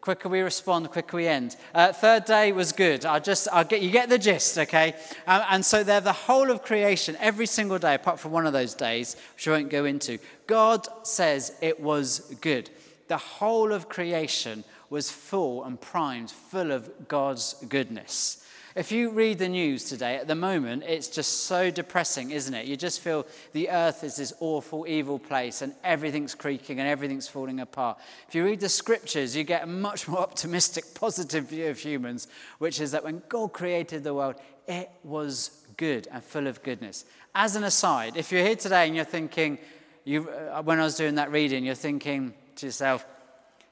Quicker 0.00 0.28
we 0.28 0.38
respond, 0.38 0.88
quicker 0.92 1.16
we 1.16 1.26
end. 1.26 1.56
Uh, 1.74 1.92
third 1.92 2.26
day 2.26 2.52
was 2.52 2.70
good. 2.70 3.04
I 3.04 3.18
just, 3.18 3.48
I'll 3.52 3.64
get, 3.64 3.82
you 3.82 3.90
get 3.90 4.08
the 4.08 4.18
gist, 4.20 4.56
okay? 4.56 4.94
Um, 5.26 5.42
and 5.50 5.66
so 5.66 5.82
they're 5.82 6.00
the 6.00 6.12
whole 6.12 6.48
of 6.48 6.62
creation, 6.62 7.16
every 7.18 7.46
single 7.46 7.80
day, 7.80 7.96
apart 7.96 8.20
from 8.20 8.30
one 8.30 8.46
of 8.46 8.52
those 8.52 8.74
days, 8.74 9.16
which 9.34 9.48
I 9.48 9.50
won't 9.50 9.68
go 9.68 9.84
into. 9.84 10.18
God 10.46 10.86
says 11.02 11.56
it 11.60 11.80
was 11.80 12.36
good. 12.40 12.70
The 13.08 13.16
whole 13.16 13.72
of 13.72 13.88
creation 13.88 14.62
was 14.90 15.10
full 15.10 15.64
and 15.64 15.80
primed, 15.80 16.30
full 16.30 16.70
of 16.70 17.08
God's 17.08 17.54
goodness. 17.68 18.45
If 18.76 18.92
you 18.92 19.08
read 19.08 19.38
the 19.38 19.48
news 19.48 19.84
today, 19.84 20.16
at 20.16 20.28
the 20.28 20.34
moment, 20.34 20.84
it's 20.86 21.08
just 21.08 21.44
so 21.44 21.70
depressing, 21.70 22.32
isn't 22.32 22.52
it? 22.52 22.66
You 22.66 22.76
just 22.76 23.00
feel 23.00 23.26
the 23.54 23.70
earth 23.70 24.04
is 24.04 24.16
this 24.16 24.34
awful, 24.38 24.86
evil 24.86 25.18
place 25.18 25.62
and 25.62 25.72
everything's 25.82 26.34
creaking 26.34 26.78
and 26.78 26.86
everything's 26.86 27.26
falling 27.26 27.60
apart. 27.60 27.96
If 28.28 28.34
you 28.34 28.44
read 28.44 28.60
the 28.60 28.68
scriptures, 28.68 29.34
you 29.34 29.44
get 29.44 29.62
a 29.62 29.66
much 29.66 30.06
more 30.06 30.18
optimistic, 30.28 30.84
positive 30.94 31.48
view 31.48 31.68
of 31.68 31.78
humans, 31.78 32.28
which 32.58 32.78
is 32.78 32.90
that 32.92 33.02
when 33.02 33.22
God 33.30 33.54
created 33.54 34.04
the 34.04 34.12
world, 34.12 34.34
it 34.68 34.90
was 35.02 35.64
good 35.78 36.06
and 36.12 36.22
full 36.22 36.46
of 36.46 36.62
goodness. 36.62 37.06
As 37.34 37.56
an 37.56 37.64
aside, 37.64 38.18
if 38.18 38.30
you're 38.30 38.44
here 38.44 38.56
today 38.56 38.86
and 38.86 38.94
you're 38.94 39.06
thinking, 39.06 39.56
you, 40.04 40.28
uh, 40.28 40.60
when 40.60 40.80
I 40.80 40.84
was 40.84 40.96
doing 40.96 41.14
that 41.14 41.32
reading, 41.32 41.64
you're 41.64 41.74
thinking 41.74 42.34
to 42.56 42.66
yourself, 42.66 43.06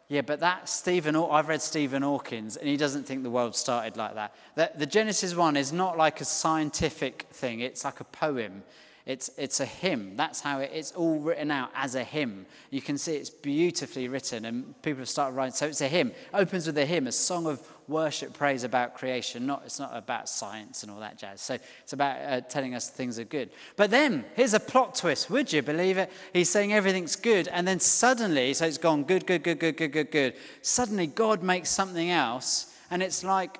yeah, 0.09 0.21
but 0.21 0.41
that 0.41 0.69
Stephen, 0.69 1.17
I've 1.17 1.49
read 1.49 1.63
Stephen 1.63 2.03
Hawkins, 2.03 2.57
and 2.57 2.69
he 2.69 2.77
doesn't 2.77 3.05
think 3.05 3.23
the 3.23 3.31
world 3.31 3.57
started 3.57 3.97
like 3.97 4.15
that. 4.15 4.35
The, 4.55 4.71
the 4.77 4.87
Genesis 4.87 5.35
one 5.35 5.57
is 5.57 5.73
not 5.73 5.97
like 5.97 6.21
a 6.21 6.25
scientific 6.25 7.27
thing, 7.33 7.61
it's 7.61 7.85
like 7.85 8.01
a 8.01 8.05
poem. 8.05 8.63
It's, 9.07 9.29
it's 9.37 9.61
a 9.61 9.67
hymn. 9.67 10.17
That's 10.17 10.41
how 10.41 10.61
it, 10.61 10.71
it's 10.73 10.93
all 10.93 11.19
written 11.19 11.51
out 11.51 11.71
as 11.75 11.95
a 11.95 12.03
hymn. 12.03 12.47
You 12.71 12.81
can 12.81 12.97
see 12.97 13.17
it's 13.17 13.29
beautifully 13.29 14.09
written, 14.09 14.47
and 14.47 14.81
people 14.83 15.01
have 15.01 15.11
started 15.11 15.37
writing. 15.37 15.55
So 15.55 15.67
it's 15.67 15.83
a 15.83 15.89
hymn. 15.89 16.13
Opens 16.33 16.67
with 16.67 16.79
a 16.79 16.87
hymn, 16.87 17.07
a 17.07 17.13
song 17.13 17.47
of 17.47 17.61
worship, 17.89 18.33
praise 18.33 18.65
about 18.65 18.95
creation. 18.95 19.47
Not, 19.47 19.63
it's 19.65 19.79
not 19.79 19.91
about 19.95 20.29
science 20.29 20.83
and 20.83 20.93
all 20.93 21.01
that 21.01 21.19
jazz. 21.19 21.41
So 21.41 21.59
it's 21.83 21.93
about 21.93 22.17
uh, 22.21 22.41
telling 22.43 22.75
us 22.75 22.89
things 22.89 23.19
are 23.19 23.25
good. 23.25 23.51
But 23.77 23.91
then, 23.91 24.25
here's 24.35 24.55
a 24.55 24.61
plot 24.61 24.95
twist. 24.95 25.31
Would 25.31 25.53
you 25.53 25.63
believe 25.63 25.99
it? 25.99 26.11
He's 26.33 26.51
saying 26.51 26.73
everything's 26.73 27.17
good, 27.17 27.49
and 27.49 27.67
then 27.67 27.81
suddenly, 27.81 28.55
so 28.55 28.67
it's 28.67 28.79
gone 28.79 29.05
good, 29.05 29.27
good, 29.27 29.43
good, 29.43 29.59
good, 29.59 29.77
good, 29.77 29.93
good, 29.93 30.11
good. 30.11 30.35
Suddenly, 30.63 31.09
God 31.09 31.43
makes 31.43 31.71
something 31.71 32.11
else, 32.11 32.75
and 32.91 33.03
it's 33.03 33.25
like 33.25 33.59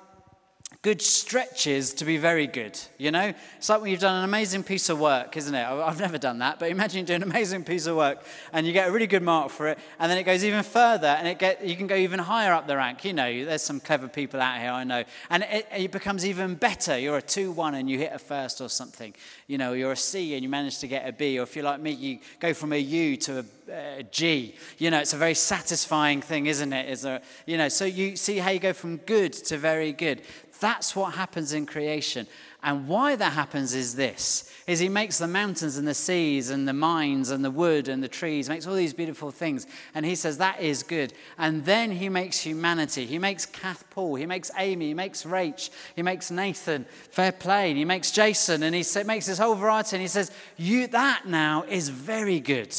good 0.85 1.01
stretches 1.01 1.95
to 1.95 2.05
be 2.05 2.15
very 2.15 2.45
good. 2.45 2.79
You 2.99 3.09
know, 3.09 3.33
it's 3.57 3.69
like 3.69 3.81
when 3.81 3.89
you've 3.89 3.99
done 3.99 4.19
an 4.19 4.23
amazing 4.23 4.61
piece 4.61 4.87
of 4.89 4.99
work, 4.99 5.35
isn't 5.35 5.55
it? 5.55 5.65
I've 5.65 5.99
never 5.99 6.19
done 6.19 6.37
that, 6.45 6.59
but 6.59 6.69
imagine 6.69 6.99
you 6.99 7.05
do 7.07 7.15
an 7.15 7.23
amazing 7.23 7.63
piece 7.63 7.87
of 7.87 7.95
work 7.95 8.23
and 8.53 8.67
you 8.67 8.71
get 8.71 8.87
a 8.87 8.91
really 8.91 9.07
good 9.07 9.23
mark 9.23 9.49
for 9.49 9.67
it, 9.67 9.79
and 9.97 10.11
then 10.11 10.19
it 10.19 10.25
goes 10.25 10.45
even 10.45 10.61
further, 10.61 11.07
and 11.07 11.27
it 11.27 11.39
get 11.39 11.65
you 11.65 11.75
can 11.75 11.87
go 11.87 11.95
even 11.95 12.19
higher 12.19 12.53
up 12.53 12.67
the 12.67 12.77
rank. 12.77 13.03
You 13.03 13.13
know, 13.13 13.45
there's 13.45 13.63
some 13.63 13.79
clever 13.79 14.07
people 14.07 14.39
out 14.39 14.59
here 14.59 14.69
I 14.69 14.83
know, 14.83 15.03
and 15.31 15.41
it, 15.49 15.65
it 15.75 15.91
becomes 15.91 16.23
even 16.23 16.53
better. 16.53 16.99
You're 16.99 17.17
a 17.17 17.21
two-one 17.23 17.73
and 17.73 17.89
you 17.89 17.97
hit 17.97 18.11
a 18.13 18.19
first 18.19 18.61
or 18.61 18.69
something. 18.69 19.15
You 19.47 19.57
know, 19.57 19.73
you're 19.73 19.93
a 19.93 19.97
C 19.97 20.35
and 20.35 20.43
you 20.43 20.49
manage 20.49 20.77
to 20.81 20.87
get 20.87 21.09
a 21.09 21.11
B, 21.11 21.39
or 21.39 21.43
if 21.43 21.55
you're 21.55 21.65
like 21.65 21.81
me, 21.81 21.93
you 21.93 22.19
go 22.39 22.53
from 22.53 22.73
a 22.73 22.77
U 22.77 23.17
to 23.17 23.39
a, 23.39 23.99
a 23.99 24.03
G. 24.03 24.53
You 24.77 24.91
know, 24.91 24.99
it's 24.99 25.13
a 25.13 25.17
very 25.17 25.33
satisfying 25.33 26.21
thing, 26.21 26.45
isn't 26.45 26.71
it? 26.71 26.89
Is 26.89 27.05
a 27.05 27.23
you 27.47 27.57
know, 27.57 27.69
so 27.69 27.85
you 27.85 28.15
see 28.15 28.37
how 28.37 28.51
you 28.51 28.59
go 28.59 28.73
from 28.73 28.97
good 28.97 29.33
to 29.49 29.57
very 29.57 29.91
good. 29.91 30.21
That's 30.65 30.95
what 30.95 31.13
happens 31.13 31.53
in 31.53 31.67
creation. 31.67 32.25
And 32.63 32.87
why 32.87 33.15
that 33.17 33.33
happens 33.33 33.75
is 33.75 33.93
this 33.93 34.51
is 34.65 34.79
he 34.79 34.89
makes 34.89 35.19
the 35.19 35.27
mountains 35.27 35.77
and 35.77 35.87
the 35.87 35.93
seas 35.93 36.49
and 36.49 36.67
the 36.67 36.73
mines 36.73 37.29
and 37.29 37.45
the 37.45 37.51
wood 37.51 37.87
and 37.87 38.01
the 38.01 38.07
trees, 38.07 38.49
makes 38.49 38.65
all 38.65 38.73
these 38.73 38.91
beautiful 38.91 39.29
things. 39.29 39.67
And 39.93 40.03
he 40.03 40.15
says 40.15 40.39
that 40.39 40.59
is 40.59 40.81
good. 40.81 41.13
And 41.37 41.63
then 41.65 41.91
he 41.91 42.09
makes 42.09 42.39
humanity. 42.39 43.05
He 43.05 43.19
makes 43.19 43.45
Kath 43.45 43.87
Paul, 43.91 44.15
he 44.15 44.25
makes 44.25 44.49
Amy, 44.57 44.87
he 44.87 44.93
makes 44.95 45.23
Rach, 45.23 45.69
he 45.95 46.01
makes 46.01 46.31
Nathan, 46.31 46.87
fair 47.11 47.31
play, 47.31 47.75
he 47.75 47.85
makes 47.85 48.09
Jason, 48.09 48.63
and 48.63 48.73
he 48.73 48.83
makes 49.03 49.27
this 49.27 49.37
whole 49.37 49.53
variety. 49.53 49.97
And 49.97 50.01
he 50.01 50.07
says, 50.07 50.31
You 50.57 50.87
that 50.87 51.27
now 51.27 51.63
is 51.69 51.89
very 51.89 52.39
good. 52.39 52.75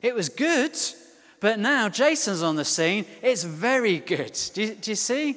It 0.00 0.14
was 0.14 0.30
good, 0.30 0.74
but 1.38 1.58
now 1.58 1.90
Jason's 1.90 2.42
on 2.42 2.56
the 2.56 2.64
scene. 2.64 3.04
It's 3.20 3.44
very 3.44 3.98
good. 3.98 4.40
Do 4.54 4.62
you, 4.62 4.74
do 4.74 4.90
you 4.92 4.96
see? 4.96 5.36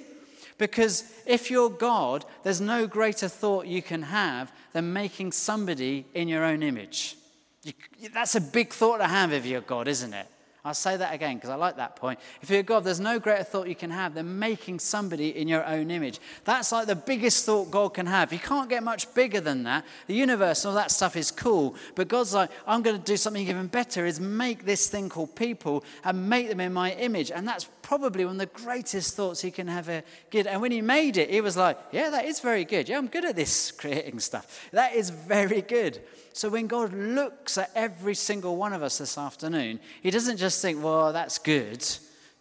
Because 0.64 1.04
if 1.26 1.52
you're 1.52 1.70
God, 1.70 2.24
there's 2.44 2.62
no 2.62 2.88
greater 2.88 3.28
thought 3.28 3.68
you 3.68 3.82
can 3.82 4.02
have 4.02 4.50
than 4.72 4.94
making 4.94 5.34
somebody 5.34 6.06
in 6.14 6.30
your 6.30 6.46
own 6.46 6.64
image. 6.64 7.18
You, 7.64 7.74
that's 8.14 8.36
a 8.36 8.40
big 8.40 8.72
thought 8.72 9.00
to 9.00 9.08
have 9.08 9.34
if 9.34 9.46
you're 9.46 9.60
God, 9.60 9.90
isn't 9.90 10.14
it? 10.14 10.26
I'll 10.64 10.74
say 10.74 10.96
that 10.96 11.14
again 11.14 11.36
because 11.36 11.50
I 11.50 11.56
like 11.56 11.76
that 11.76 11.98
point. 11.98 12.18
If 12.42 12.50
you're 12.50 12.64
God, 12.64 12.86
there's 12.86 13.02
no 13.02 13.20
greater 13.20 13.44
thought 13.44 13.68
you 13.68 13.76
can 13.76 13.90
have 13.90 14.14
than 14.14 14.40
making 14.40 14.80
somebody 14.80 15.38
in 15.38 15.50
your 15.50 15.66
own 15.66 15.92
image. 15.92 16.22
That's 16.46 16.72
like 16.72 16.88
the 16.88 16.96
biggest 16.96 17.46
thought 17.46 17.70
God 17.70 17.96
can 17.96 18.06
have. 18.06 18.32
You 18.32 18.40
can't 18.40 18.70
get 18.70 18.82
much 18.82 19.14
bigger 19.14 19.42
than 19.42 19.64
that. 19.64 19.84
The 20.08 20.14
universe 20.14 20.64
and 20.64 20.70
all 20.70 20.76
that 20.76 20.92
stuff 20.92 21.18
is 21.18 21.30
cool, 21.30 21.76
but 21.96 22.08
God's 22.08 22.34
like, 22.34 22.50
I'm 22.66 22.82
going 22.82 22.98
to 22.98 23.04
do 23.04 23.18
something 23.18 23.46
even 23.46 23.68
better 23.68 24.06
is 24.06 24.22
make 24.22 24.64
this 24.64 24.90
thing 24.90 25.10
called 25.10 25.36
people 25.36 25.84
and 26.06 26.30
make 26.30 26.48
them 26.48 26.62
in 26.62 26.72
my 26.72 26.94
image. 26.94 27.32
And 27.32 27.46
that's 27.46 27.66
probably 27.84 28.26
one 28.26 28.36
of 28.36 28.40
the 28.40 28.64
greatest 28.64 29.16
thoughts 29.16 29.42
he 29.42 29.52
can 29.52 29.70
ever 29.70 30.02
get. 30.32 30.48
And 30.48 30.62
when 30.62 30.72
he 30.72 30.82
made 30.82 31.18
it, 31.18 31.30
he 31.30 31.42
was 31.42 31.56
like, 31.56 31.78
Yeah, 31.92 32.10
that 32.10 32.26
is 32.26 32.40
very 32.40 32.66
good. 32.66 32.90
Yeah, 32.90 32.98
I'm 32.98 33.08
good 33.08 33.26
at 33.26 33.36
this 33.36 33.72
creating 33.78 34.20
stuff. 34.20 34.68
That 34.72 34.96
is 34.96 35.12
very 35.12 35.62
good. 35.62 36.02
So 36.34 36.50
when 36.50 36.66
God 36.66 36.94
looks 36.94 37.60
at 37.60 37.70
every 37.76 38.16
single 38.16 38.56
one 38.56 38.74
of 38.74 38.82
us 38.82 38.98
this 38.98 39.18
afternoon, 39.18 39.80
he 40.02 40.10
doesn't 40.10 40.38
just 40.38 40.62
think, 40.62 40.84
Well, 40.84 41.14
that's 41.14 41.38
good. 41.38 41.86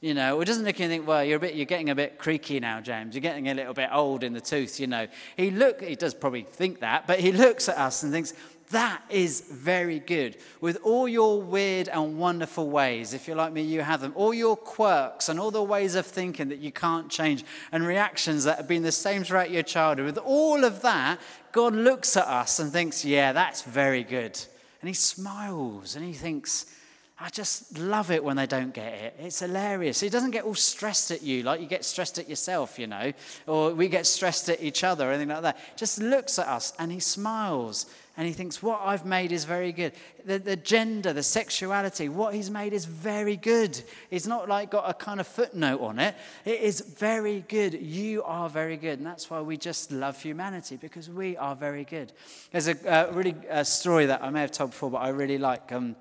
You 0.00 0.14
know, 0.14 0.40
he 0.40 0.44
doesn't 0.44 0.64
look 0.64 0.80
and 0.80 0.90
think, 0.90 1.06
well, 1.06 1.22
you're, 1.22 1.36
a 1.36 1.40
bit, 1.40 1.54
you're 1.54 1.64
getting 1.64 1.90
a 1.90 1.94
bit 1.94 2.18
creaky 2.18 2.58
now, 2.58 2.80
James. 2.80 3.14
You're 3.14 3.22
getting 3.22 3.48
a 3.50 3.54
little 3.54 3.72
bit 3.72 3.88
old 3.92 4.24
in 4.24 4.32
the 4.32 4.40
tooth, 4.40 4.80
you 4.80 4.88
know. 4.88 5.06
He 5.36 5.52
look, 5.52 5.80
he 5.80 5.94
does 5.94 6.12
probably 6.12 6.42
think 6.42 6.80
that, 6.80 7.06
but 7.06 7.20
he 7.20 7.30
looks 7.30 7.68
at 7.68 7.78
us 7.78 8.02
and 8.02 8.10
thinks, 8.10 8.34
that 8.72 9.02
is 9.08 9.40
very 9.42 9.98
good. 9.98 10.36
With 10.60 10.78
all 10.82 11.08
your 11.08 11.40
weird 11.40 11.88
and 11.88 12.18
wonderful 12.18 12.68
ways, 12.68 13.14
if 13.14 13.26
you're 13.26 13.36
like 13.36 13.52
me, 13.52 13.62
you 13.62 13.80
have 13.80 14.00
them, 14.00 14.12
all 14.16 14.34
your 14.34 14.56
quirks 14.56 15.28
and 15.28 15.38
all 15.40 15.50
the 15.50 15.62
ways 15.62 15.94
of 15.94 16.04
thinking 16.04 16.48
that 16.48 16.58
you 16.58 16.72
can't 16.72 17.08
change, 17.10 17.44
and 17.70 17.86
reactions 17.86 18.44
that 18.44 18.56
have 18.56 18.68
been 18.68 18.82
the 18.82 18.92
same 18.92 19.24
throughout 19.24 19.50
your 19.50 19.62
childhood, 19.62 20.06
with 20.06 20.18
all 20.18 20.64
of 20.64 20.82
that, 20.82 21.20
God 21.52 21.74
looks 21.74 22.16
at 22.16 22.26
us 22.26 22.58
and 22.58 22.72
thinks, 22.72 23.04
yeah, 23.04 23.32
that's 23.32 23.62
very 23.62 24.04
good. 24.04 24.38
And 24.80 24.88
he 24.88 24.94
smiles 24.94 25.94
and 25.94 26.04
he 26.04 26.12
thinks, 26.12 26.66
I 27.20 27.28
just 27.28 27.78
love 27.78 28.10
it 28.10 28.24
when 28.24 28.36
they 28.36 28.46
don't 28.46 28.74
get 28.74 28.94
it. 28.94 29.16
It's 29.20 29.38
hilarious. 29.38 30.00
He 30.00 30.08
doesn't 30.08 30.32
get 30.32 30.42
all 30.42 30.56
stressed 30.56 31.12
at 31.12 31.22
you 31.22 31.44
like 31.44 31.60
you 31.60 31.68
get 31.68 31.84
stressed 31.84 32.18
at 32.18 32.28
yourself, 32.28 32.80
you 32.80 32.88
know, 32.88 33.12
or 33.46 33.72
we 33.74 33.86
get 33.86 34.06
stressed 34.06 34.48
at 34.48 34.60
each 34.60 34.82
other 34.82 35.08
or 35.08 35.12
anything 35.12 35.28
like 35.28 35.42
that. 35.42 35.76
Just 35.76 36.00
looks 36.00 36.40
at 36.40 36.48
us 36.48 36.72
and 36.80 36.90
he 36.90 36.98
smiles 36.98 37.86
and 38.16 38.26
he 38.26 38.32
thinks, 38.32 38.62
What 38.62 38.80
I've 38.84 39.06
made 39.06 39.32
is 39.32 39.44
very 39.44 39.72
good. 39.72 39.92
The, 40.24 40.38
the, 40.38 40.56
gender, 40.56 41.12
the 41.12 41.22
sexuality, 41.22 42.08
what 42.08 42.34
he's 42.34 42.50
made 42.50 42.72
is 42.72 42.84
very 42.84 43.36
good. 43.36 43.80
It's 44.10 44.26
not 44.26 44.48
like 44.48 44.70
got 44.70 44.88
a 44.88 44.94
kind 44.94 45.18
of 45.18 45.26
footnote 45.26 45.80
on 45.80 45.98
it. 45.98 46.14
It 46.44 46.60
is 46.60 46.80
very 46.80 47.44
good. 47.48 47.74
You 47.74 48.22
are 48.24 48.50
very 48.50 48.76
good. 48.76 48.98
And 48.98 49.06
that's 49.06 49.30
why 49.30 49.40
we 49.40 49.56
just 49.56 49.90
love 49.90 50.20
humanity, 50.20 50.76
because 50.76 51.08
we 51.08 51.36
are 51.36 51.56
very 51.56 51.84
good. 51.84 52.12
There's 52.50 52.68
a 52.68 52.90
uh, 52.90 53.12
really 53.12 53.34
a 53.48 53.64
story 53.64 54.06
that 54.06 54.22
I 54.22 54.30
may 54.30 54.42
have 54.42 54.52
told 54.52 54.70
before, 54.70 54.90
but 54.90 54.98
I 54.98 55.08
really 55.08 55.38
like. 55.38 55.72
Um, 55.72 55.96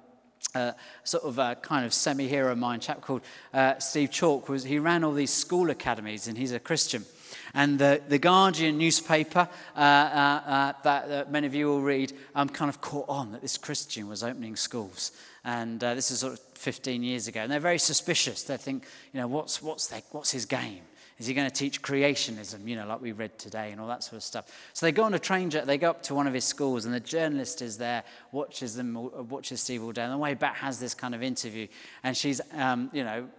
uh, 0.55 0.73
sort 1.03 1.23
of 1.23 1.37
a 1.37 1.55
kind 1.55 1.85
of 1.85 1.93
semi-hero 1.93 2.51
of 2.51 2.57
mine, 2.57 2.79
chap 2.79 2.99
called 2.99 3.21
uh, 3.53 3.77
Steve 3.77 4.09
Chalke, 4.09 4.49
was 4.49 4.63
he 4.63 4.79
ran 4.79 5.03
all 5.03 5.13
these 5.13 5.31
school 5.31 5.69
academies, 5.69 6.27
and 6.27 6.37
he's 6.37 6.51
a 6.51 6.59
Christian. 6.59 7.05
And 7.53 7.77
the, 7.77 8.01
the 8.07 8.19
Guardian 8.19 8.77
newspaper 8.77 9.47
uh, 9.75 9.79
uh, 9.79 10.41
uh, 10.45 10.73
that, 10.83 11.09
that, 11.09 11.31
many 11.31 11.47
of 11.47 11.55
you 11.55 11.67
will 11.67 11.81
read 11.81 12.13
um, 12.35 12.49
kind 12.49 12.69
of 12.69 12.81
caught 12.81 13.09
on 13.09 13.31
that 13.33 13.41
this 13.41 13.57
Christian 13.57 14.07
was 14.07 14.23
opening 14.23 14.55
schools. 14.55 15.11
And 15.43 15.83
uh, 15.83 15.95
this 15.95 16.11
is 16.11 16.19
sort 16.19 16.33
of 16.33 16.39
15 16.39 17.03
years 17.03 17.27
ago. 17.27 17.41
And 17.41 17.51
they're 17.51 17.59
very 17.59 17.79
suspicious. 17.79 18.43
They 18.43 18.57
think, 18.57 18.85
you 19.13 19.19
know, 19.19 19.27
what's, 19.27 19.61
what's, 19.61 19.87
their, 19.87 20.01
what's 20.11 20.31
his 20.31 20.45
game? 20.45 20.81
Is 21.21 21.27
he 21.27 21.35
going 21.35 21.47
to 21.47 21.55
teach 21.55 21.83
creationism, 21.83 22.67
you 22.67 22.75
know, 22.75 22.87
like 22.87 22.99
we 22.99 23.11
read 23.11 23.37
today 23.37 23.71
and 23.71 23.79
all 23.79 23.87
that 23.89 24.03
sort 24.03 24.15
of 24.15 24.23
stuff? 24.23 24.45
So 24.73 24.87
they 24.87 24.91
go 24.91 25.03
on 25.03 25.13
a 25.13 25.19
train 25.19 25.51
jet, 25.51 25.67
they 25.67 25.77
go 25.77 25.91
up 25.91 26.01
to 26.03 26.15
one 26.15 26.25
of 26.25 26.33
his 26.33 26.45
schools, 26.45 26.85
and 26.85 26.93
the 26.93 26.99
journalist 26.99 27.61
is 27.61 27.77
there, 27.77 28.03
watches 28.31 28.73
them, 28.73 28.97
watches 29.29 29.61
Steve 29.61 29.83
all 29.83 29.91
day. 29.91 30.01
And 30.01 30.11
the 30.11 30.17
way 30.17 30.33
back 30.33 30.55
has 30.55 30.79
this 30.79 30.95
kind 30.95 31.13
of 31.13 31.21
interview, 31.21 31.67
and 32.03 32.17
she's, 32.17 32.41
um, 32.53 32.89
you 32.91 33.03
know, 33.03 33.29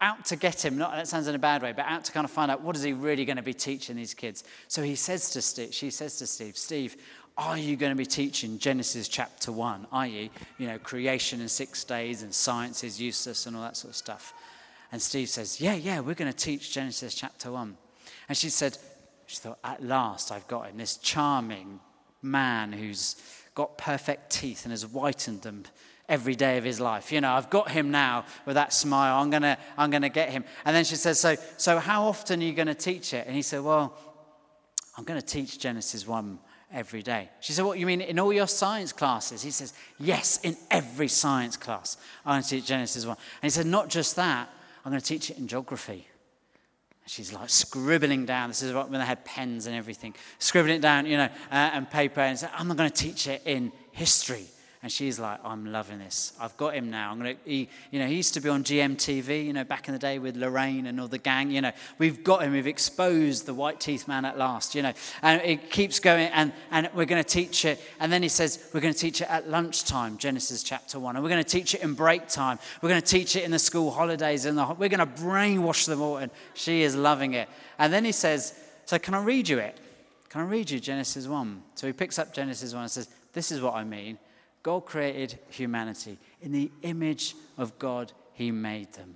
out 0.00 0.24
to 0.26 0.36
get 0.36 0.64
him, 0.64 0.76
not 0.76 0.92
that 0.92 1.08
sounds 1.08 1.26
in 1.26 1.34
a 1.34 1.38
bad 1.38 1.62
way, 1.62 1.72
but 1.72 1.86
out 1.86 2.04
to 2.04 2.12
kind 2.12 2.24
of 2.24 2.30
find 2.30 2.50
out 2.50 2.60
what 2.60 2.76
is 2.76 2.82
he 2.82 2.92
really 2.92 3.24
going 3.24 3.36
to 3.36 3.42
be 3.42 3.54
teaching 3.54 3.96
these 3.96 4.14
kids. 4.14 4.44
So 4.68 4.82
he 4.82 4.94
says 4.94 5.30
to 5.30 5.42
Steve, 5.42 5.72
she 5.72 5.90
says 5.90 6.16
to 6.18 6.26
Steve, 6.26 6.56
Steve, 6.56 6.96
are 7.38 7.58
you 7.58 7.76
going 7.76 7.92
to 7.92 7.96
be 7.96 8.06
teaching 8.06 8.58
Genesis 8.58 9.08
chapter 9.08 9.52
1, 9.52 9.86
i.e., 9.92 10.30
you 10.58 10.66
know, 10.66 10.78
creation 10.78 11.40
in 11.40 11.48
six 11.48 11.84
days 11.84 12.22
and 12.22 12.34
science 12.34 12.82
is 12.82 13.00
useless 13.00 13.46
and 13.46 13.56
all 13.56 13.62
that 13.62 13.76
sort 13.76 13.92
of 13.92 13.96
stuff? 13.96 14.34
And 14.92 15.00
Steve 15.00 15.28
says, 15.28 15.60
yeah, 15.60 15.74
yeah, 15.74 16.00
we're 16.00 16.14
going 16.14 16.32
to 16.32 16.36
teach 16.36 16.72
Genesis 16.72 17.14
chapter 17.14 17.50
1. 17.50 17.76
And 18.28 18.38
she 18.38 18.48
said, 18.48 18.78
she 19.26 19.36
thought, 19.36 19.58
at 19.64 19.82
last 19.82 20.30
I've 20.30 20.46
got 20.48 20.68
him, 20.68 20.76
this 20.76 20.96
charming 20.96 21.80
man 22.22 22.72
who's 22.72 23.16
got 23.54 23.76
perfect 23.78 24.30
teeth 24.30 24.64
and 24.64 24.72
has 24.72 24.82
whitened 24.82 25.42
them 25.42 25.64
every 26.08 26.34
day 26.34 26.58
of 26.58 26.64
his 26.64 26.80
life. 26.80 27.12
You 27.12 27.20
know, 27.20 27.32
I've 27.32 27.50
got 27.50 27.70
him 27.70 27.90
now 27.90 28.24
with 28.44 28.54
that 28.54 28.72
smile. 28.72 29.20
I'm 29.20 29.30
going 29.30 29.42
to 29.42 29.58
I'm 29.76 29.90
going 29.90 30.02
to 30.02 30.08
get 30.08 30.30
him. 30.30 30.44
And 30.64 30.74
then 30.74 30.84
she 30.84 30.96
says, 30.96 31.18
so, 31.20 31.36
so 31.56 31.78
how 31.78 32.04
often 32.04 32.40
are 32.40 32.44
you 32.44 32.52
going 32.52 32.68
to 32.68 32.74
teach 32.74 33.12
it? 33.12 33.26
And 33.26 33.34
he 33.34 33.42
said, 33.42 33.62
Well, 33.62 33.96
I'm 34.96 35.04
going 35.04 35.20
to 35.20 35.26
teach 35.26 35.58
Genesis 35.58 36.06
1 36.06 36.38
every 36.72 37.02
day. 37.02 37.28
She 37.40 37.52
said, 37.52 37.64
What, 37.64 37.78
you 37.78 37.86
mean 37.86 38.00
in 38.00 38.18
all 38.18 38.32
your 38.32 38.46
science 38.46 38.92
classes? 38.92 39.42
He 39.42 39.50
says, 39.50 39.74
Yes, 39.98 40.40
in 40.42 40.56
every 40.70 41.08
science 41.08 41.56
class. 41.56 41.96
I'm 42.24 42.34
going 42.34 42.42
to 42.42 42.48
teach 42.48 42.66
Genesis 42.66 43.04
1. 43.04 43.16
And 43.16 43.42
he 43.42 43.50
said, 43.50 43.66
Not 43.66 43.88
just 43.88 44.16
that, 44.16 44.48
I'm 44.84 44.92
going 44.92 45.00
to 45.00 45.06
teach 45.06 45.30
it 45.30 45.38
in 45.38 45.48
geography. 45.48 46.06
She's 47.08 47.32
like 47.32 47.48
scribbling 47.48 48.26
down. 48.26 48.50
This 48.50 48.62
is 48.62 48.74
when 48.74 48.90
they 48.90 48.98
had 48.98 49.24
pens 49.24 49.66
and 49.66 49.76
everything, 49.76 50.14
scribbling 50.40 50.76
it 50.76 50.80
down, 50.82 51.06
you 51.06 51.16
know, 51.16 51.28
uh, 51.52 51.70
and 51.72 51.88
paper. 51.88 52.20
And 52.20 52.36
said, 52.36 52.50
I'm 52.56 52.66
not 52.66 52.76
going 52.76 52.90
to 52.90 52.96
teach 52.96 53.28
it 53.28 53.42
in 53.44 53.70
history. 53.92 54.46
And 54.86 54.92
she's 54.92 55.18
like, 55.18 55.40
I'm 55.42 55.72
loving 55.72 55.98
this. 55.98 56.32
I've 56.40 56.56
got 56.56 56.74
him 56.74 56.92
now. 56.92 57.10
I'm 57.10 57.18
gonna, 57.18 57.34
he, 57.44 57.68
you 57.90 57.98
know, 57.98 58.06
he 58.06 58.14
used 58.14 58.34
to 58.34 58.40
be 58.40 58.48
on 58.48 58.62
GMTV, 58.62 59.44
you 59.44 59.52
know, 59.52 59.64
back 59.64 59.88
in 59.88 59.94
the 59.94 59.98
day 59.98 60.20
with 60.20 60.36
Lorraine 60.36 60.86
and 60.86 61.00
all 61.00 61.08
the 61.08 61.18
gang. 61.18 61.50
You 61.50 61.60
know, 61.60 61.72
we've 61.98 62.22
got 62.22 62.42
him. 62.42 62.52
We've 62.52 62.68
exposed 62.68 63.46
the 63.46 63.52
white 63.52 63.80
teeth 63.80 64.06
man 64.06 64.24
at 64.24 64.38
last. 64.38 64.76
You 64.76 64.82
know, 64.82 64.92
and 65.22 65.42
it 65.42 65.72
keeps 65.72 65.98
going. 65.98 66.28
And 66.28 66.52
and 66.70 66.88
we're 66.94 67.04
going 67.04 67.20
to 67.20 67.28
teach 67.28 67.64
it. 67.64 67.80
And 67.98 68.12
then 68.12 68.22
he 68.22 68.28
says 68.28 68.70
we're 68.72 68.80
going 68.80 68.94
to 68.94 69.00
teach 69.00 69.20
it 69.20 69.28
at 69.28 69.50
lunchtime, 69.50 70.18
Genesis 70.18 70.62
chapter 70.62 71.00
one. 71.00 71.16
And 71.16 71.24
we're 71.24 71.30
going 71.30 71.42
to 71.42 71.50
teach 71.50 71.74
it 71.74 71.82
in 71.82 71.94
break 71.94 72.28
time. 72.28 72.60
We're 72.80 72.90
going 72.90 73.02
to 73.02 73.08
teach 73.08 73.34
it 73.34 73.42
in 73.42 73.50
the 73.50 73.58
school 73.58 73.90
holidays. 73.90 74.44
And 74.44 74.56
we're 74.78 74.88
going 74.88 75.00
to 75.00 75.06
brainwash 75.20 75.86
them 75.86 76.00
all. 76.00 76.18
And 76.18 76.30
she 76.54 76.82
is 76.82 76.94
loving 76.94 77.34
it. 77.34 77.48
And 77.80 77.92
then 77.92 78.04
he 78.04 78.12
says, 78.12 78.56
so 78.84 79.00
can 79.00 79.14
I 79.14 79.24
read 79.24 79.48
you 79.48 79.58
it? 79.58 79.76
Can 80.28 80.42
I 80.42 80.44
read 80.44 80.70
you 80.70 80.78
Genesis 80.78 81.26
one? 81.26 81.64
So 81.74 81.88
he 81.88 81.92
picks 81.92 82.20
up 82.20 82.32
Genesis 82.32 82.72
one 82.72 82.82
and 82.82 82.90
says, 82.92 83.08
this 83.32 83.50
is 83.50 83.60
what 83.60 83.74
I 83.74 83.82
mean. 83.82 84.16
God 84.66 84.84
created 84.84 85.38
humanity. 85.48 86.18
In 86.42 86.50
the 86.50 86.72
image 86.82 87.36
of 87.56 87.78
God, 87.78 88.10
He 88.32 88.50
made 88.50 88.92
them. 88.94 89.14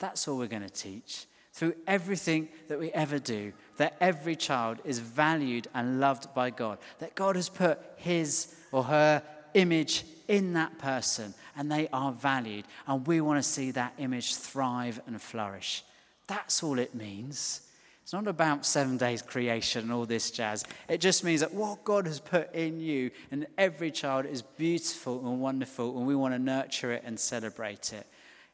That's 0.00 0.26
all 0.26 0.36
we're 0.36 0.48
going 0.48 0.62
to 0.62 0.68
teach. 0.68 1.26
Through 1.52 1.76
everything 1.86 2.48
that 2.66 2.80
we 2.80 2.90
ever 2.90 3.20
do, 3.20 3.52
that 3.76 3.96
every 4.00 4.34
child 4.34 4.78
is 4.84 4.98
valued 4.98 5.68
and 5.74 6.00
loved 6.00 6.34
by 6.34 6.50
God, 6.50 6.78
that 6.98 7.14
God 7.14 7.36
has 7.36 7.48
put 7.48 7.78
His 7.98 8.52
or 8.72 8.82
her 8.82 9.22
image 9.54 10.02
in 10.26 10.54
that 10.54 10.76
person 10.80 11.34
and 11.56 11.70
they 11.70 11.86
are 11.92 12.10
valued. 12.10 12.64
And 12.88 13.06
we 13.06 13.20
want 13.20 13.38
to 13.38 13.48
see 13.48 13.70
that 13.70 13.94
image 13.98 14.34
thrive 14.34 15.00
and 15.06 15.22
flourish. 15.22 15.84
That's 16.26 16.64
all 16.64 16.80
it 16.80 16.96
means. 16.96 17.60
It's 18.04 18.12
not 18.12 18.28
about 18.28 18.66
seven 18.66 18.98
days 18.98 19.22
creation 19.22 19.84
and 19.84 19.92
all 19.92 20.04
this 20.04 20.30
jazz. 20.30 20.62
It 20.90 21.00
just 21.00 21.24
means 21.24 21.40
that 21.40 21.54
what 21.54 21.84
God 21.84 22.06
has 22.06 22.20
put 22.20 22.54
in 22.54 22.78
you 22.78 23.10
and 23.30 23.46
every 23.56 23.90
child 23.90 24.26
is 24.26 24.42
beautiful 24.42 25.26
and 25.26 25.40
wonderful, 25.40 25.96
and 25.96 26.06
we 26.06 26.14
want 26.14 26.34
to 26.34 26.38
nurture 26.38 26.92
it 26.92 27.02
and 27.06 27.18
celebrate 27.18 27.94
it. 27.94 28.06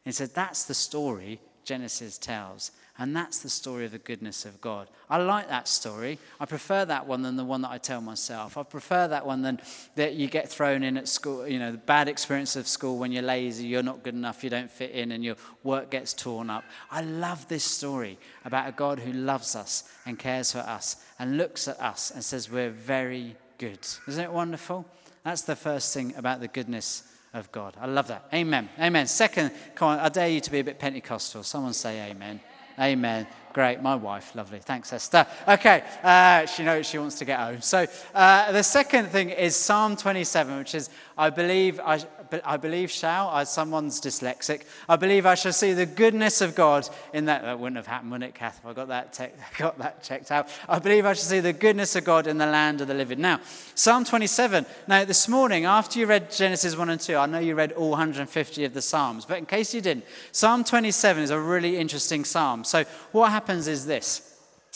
And 0.07 0.14
said, 0.14 0.30
That's 0.35 0.66
the 0.66 0.75
story 0.75 1.40
Genesis 1.64 2.16
tells. 2.16 2.71
And 3.00 3.16
that's 3.16 3.38
the 3.38 3.49
story 3.49 3.87
of 3.87 3.92
the 3.92 3.99
goodness 3.99 4.45
of 4.45 4.61
God. 4.61 4.87
I 5.09 5.16
like 5.16 5.49
that 5.49 5.69
story. 5.69 6.19
I 6.38 6.45
prefer 6.45 6.85
that 6.85 7.07
one 7.07 7.23
than 7.23 7.35
the 7.35 7.47
one 7.47 7.62
that 7.62 7.71
I 7.71 7.78
tell 7.78 8.02
myself. 8.02 8.59
I 8.59 8.62
prefer 8.62 9.09
that 9.09 9.25
one 9.25 9.40
than 9.40 9.59
that 9.95 10.16
you 10.16 10.28
get 10.28 10.50
thrown 10.50 10.83
in 10.83 10.99
at 10.99 11.09
school, 11.09 11.49
you 11.49 11.59
know, 11.59 11.73
the 11.73 11.78
bad 11.78 12.09
experience 12.09 12.57
of 12.57 12.69
school 12.69 12.99
when 12.99 13.11
you're 13.11 13.23
lazy, 13.23 13.66
you're 13.66 13.83
not 13.83 14.02
good 14.02 14.12
enough, 14.12 14.45
you 14.45 14.50
don't 14.50 14.71
fit 14.71 14.90
in, 14.90 15.12
and 15.12 15.25
your 15.25 15.37
work 15.64 15.90
gets 15.90 16.12
torn 16.12 16.50
up. 16.50 16.62
I 16.90 17.00
love 17.00 17.49
this 17.49 17.64
story 17.64 18.19
about 18.45 18.69
a 18.69 18.73
God 18.73 18.99
who 18.99 19.14
loves 19.14 19.57
us 19.57 19.85
and 20.04 20.19
cares 20.19 20.52
for 20.52 20.59
us 20.59 20.97
and 21.19 21.38
looks 21.38 21.69
at 21.69 21.80
us 21.80 22.11
and 22.11 22.23
says, 22.23 22.50
We're 22.50 22.69
very 22.69 23.35
good. 23.57 23.78
Isn't 24.09 24.25
it 24.25 24.30
wonderful? 24.30 24.85
That's 25.25 25.42
the 25.42 25.57
first 25.57 25.95
thing 25.95 26.14
about 26.16 26.40
the 26.40 26.49
goodness 26.49 27.04
of 27.33 27.50
God. 27.50 27.78
I 27.80 27.87
love 27.87 28.09
that. 28.09 28.28
Amen. 28.35 28.69
Amen. 28.78 29.07
Second, 29.07 29.52
come 29.75 29.88
on, 29.88 30.00
I 30.00 30.11
dare 30.11 30.28
you 30.28 30.42
to 30.42 30.50
be 30.50 30.59
a 30.59 30.64
bit 30.64 30.78
Pentecostal. 30.78 31.42
Someone 31.45 31.73
say 31.73 32.11
amen. 32.11 32.40
Amen. 32.81 33.27
Great. 33.53 33.83
My 33.83 33.97
wife. 33.97 34.35
Lovely. 34.35 34.61
Thanks, 34.61 34.93
Esther. 34.93 35.27
Okay. 35.47 35.83
Uh, 36.03 36.47
she 36.47 36.63
knows 36.63 36.87
she 36.87 36.99
wants 36.99 37.19
to 37.19 37.25
get 37.25 37.41
home. 37.41 37.61
So 37.61 37.87
uh, 38.15 38.53
the 38.53 38.63
second 38.63 39.09
thing 39.09 39.31
is 39.31 39.57
Psalm 39.57 39.97
27, 39.97 40.59
which 40.59 40.75
is, 40.75 40.89
I 41.19 41.31
believe, 41.31 41.81
I, 41.81 42.01
I 42.45 42.57
believe 42.57 42.91
shall, 42.91 43.45
someone's 43.47 44.01
dyslexic, 44.01 44.63
I 44.89 44.97
believe 44.97 45.27
I 45.27 45.35
shall 45.35 45.53
see 45.53 45.73
the 45.73 45.87
goodness 45.87 46.41
of 46.41 46.55
God 46.55 46.89
in 47.13 47.27
that. 47.27 47.43
That 47.43 47.59
wouldn't 47.59 47.77
have 47.77 47.87
happened, 47.87 48.13
wouldn't 48.13 48.31
it, 48.31 48.35
Kath, 48.35 48.59
if 48.59 48.67
I 48.67 48.73
got 48.73 48.89
that, 48.89 49.13
te- 49.13 49.27
got 49.59 49.79
that 49.79 50.03
checked 50.03 50.31
out. 50.31 50.49
I 50.69 50.79
believe 50.79 51.07
I 51.07 51.15
shall 51.15 51.25
see 51.25 51.41
the 51.41 51.53
goodness 51.53 51.97
of 51.97 52.05
God 52.05 52.27
in 52.27 52.39
the 52.39 52.47
land 52.47 52.81
of 52.81 52.89
the 52.89 52.95
living. 52.95 53.21
Now, 53.21 53.41
Psalm 53.75 54.05
27. 54.05 54.67
Now, 54.87 55.05
this 55.05 55.29
morning, 55.29 55.65
after 55.65 55.99
you 55.99 56.07
read 56.07 56.31
Genesis 56.31 56.77
1 56.77 56.91
and 56.91 57.01
2, 57.01 57.17
I 57.17 57.27
know 57.27 57.39
you 57.39 57.55
read 57.55 57.73
all 57.73 57.91
150 57.91 58.65
of 58.65 58.75
the 58.75 58.83
Psalms, 58.83 59.25
but 59.25 59.39
in 59.39 59.47
case 59.47 59.75
you 59.75 59.81
didn't, 59.81 60.05
Psalm 60.33 60.65
27 60.65 61.23
is 61.23 61.31
a 61.31 61.41
really 61.41 61.77
interesting 61.77 62.25
psalm. 62.25 62.65
So, 62.65 62.85
what 63.13 63.31
happens 63.31 63.67
is 63.67 63.87
this. 63.87 64.30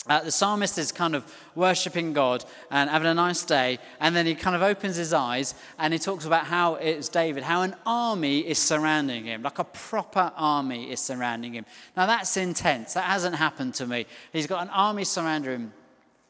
Uh, 0.07 0.21
the 0.21 0.31
psalmist 0.31 0.77
is 0.77 0.91
kind 0.91 1.15
of 1.15 1.25
worshipping 1.55 2.13
God 2.13 2.45
and 2.69 2.89
having 2.91 3.07
a 3.07 3.13
nice 3.13 3.43
day, 3.43 3.79
and 3.99 4.15
then 4.15 4.27
he 4.27 4.35
kind 4.35 4.55
of 4.55 4.61
opens 4.61 4.95
his 4.97 5.13
eyes 5.13 5.55
and 5.79 5.91
he 5.91 5.97
talks 5.97 6.25
about 6.25 6.45
how 6.45 6.75
it's 6.75 7.09
David, 7.09 7.41
how 7.41 7.63
an 7.63 7.75
army 7.87 8.39
is 8.39 8.59
surrounding 8.59 9.25
him, 9.25 9.41
like 9.41 9.57
a 9.57 9.63
proper 9.63 10.31
army 10.35 10.91
is 10.91 10.99
surrounding 10.99 11.53
him. 11.53 11.65
Now 11.97 12.05
that's 12.05 12.37
intense. 12.37 12.93
That 12.93 13.05
hasn't 13.05 13.35
happened 13.35 13.73
to 13.75 13.87
me. 13.87 14.05
He's 14.31 14.45
got 14.45 14.61
an 14.61 14.69
army 14.69 15.05
surrounding 15.05 15.51
him. 15.51 15.73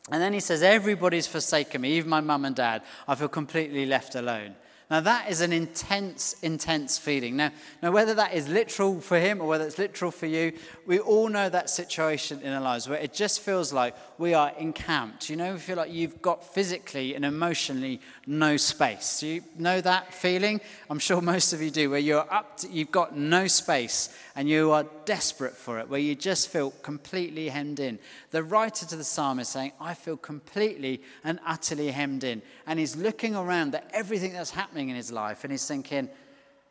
And 0.09 0.21
then 0.21 0.33
he 0.33 0.39
says, 0.39 0.61
Everybody's 0.61 1.27
forsaken 1.27 1.81
me, 1.81 1.93
even 1.93 2.09
my 2.09 2.21
mum 2.21 2.45
and 2.45 2.55
dad. 2.55 2.83
I 3.07 3.15
feel 3.15 3.27
completely 3.27 3.85
left 3.85 4.15
alone. 4.15 4.55
Now, 4.89 4.99
that 4.99 5.31
is 5.31 5.41
an 5.41 5.51
intense, 5.51 6.35
intense 6.43 6.99
feeling. 6.99 7.35
Now, 7.35 7.51
now, 7.81 7.91
whether 7.91 8.13
that 8.13 8.35
is 8.35 8.47
literal 8.47 9.01
for 9.01 9.19
him 9.19 9.41
or 9.41 9.47
whether 9.47 9.65
it's 9.65 9.79
literal 9.79 10.11
for 10.11 10.27
you, 10.27 10.53
we 10.85 10.99
all 10.99 11.27
know 11.27 11.49
that 11.49 11.71
situation 11.71 12.41
in 12.41 12.53
our 12.53 12.61
lives 12.61 12.87
where 12.87 12.99
it 12.99 13.11
just 13.11 13.39
feels 13.39 13.73
like 13.73 13.95
we 14.19 14.35
are 14.35 14.53
encamped. 14.59 15.27
You 15.27 15.37
know, 15.37 15.53
we 15.53 15.59
feel 15.59 15.77
like 15.77 15.91
you've 15.91 16.21
got 16.21 16.53
physically 16.53 17.15
and 17.15 17.25
emotionally 17.25 17.99
no 18.27 18.57
space. 18.57 19.19
Do 19.19 19.27
you 19.27 19.43
know 19.57 19.81
that 19.81 20.13
feeling? 20.13 20.61
I'm 20.89 20.99
sure 20.99 21.21
most 21.21 21.53
of 21.53 21.61
you 21.61 21.69
do, 21.69 21.89
where 21.89 21.99
you're 21.99 22.31
up, 22.33 22.57
to, 22.57 22.69
you've 22.69 22.91
got 22.91 23.15
no 23.17 23.47
space 23.47 24.09
and 24.35 24.49
you 24.49 24.71
are 24.71 24.85
desperate 25.05 25.55
for 25.55 25.79
it, 25.79 25.89
where 25.89 25.99
you 25.99 26.15
just 26.15 26.49
feel 26.49 26.71
completely 26.81 27.49
hemmed 27.49 27.79
in. 27.79 27.99
The 28.31 28.43
writer 28.43 28.85
to 28.87 28.95
the 28.95 29.03
psalm 29.03 29.39
is 29.39 29.47
saying, 29.47 29.73
I 29.79 29.93
feel 29.93 30.17
completely 30.17 31.01
and 31.23 31.39
utterly 31.45 31.91
hemmed 31.91 32.23
in. 32.23 32.41
And 32.67 32.79
he's 32.79 32.95
looking 32.95 33.35
around 33.35 33.75
at 33.75 33.89
everything 33.93 34.33
that's 34.33 34.51
happening 34.51 34.89
in 34.89 34.95
his 34.95 35.11
life 35.11 35.43
and 35.43 35.51
he's 35.51 35.67
thinking, 35.67 36.09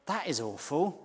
that 0.06 0.26
is 0.26 0.40
awful. 0.40 1.00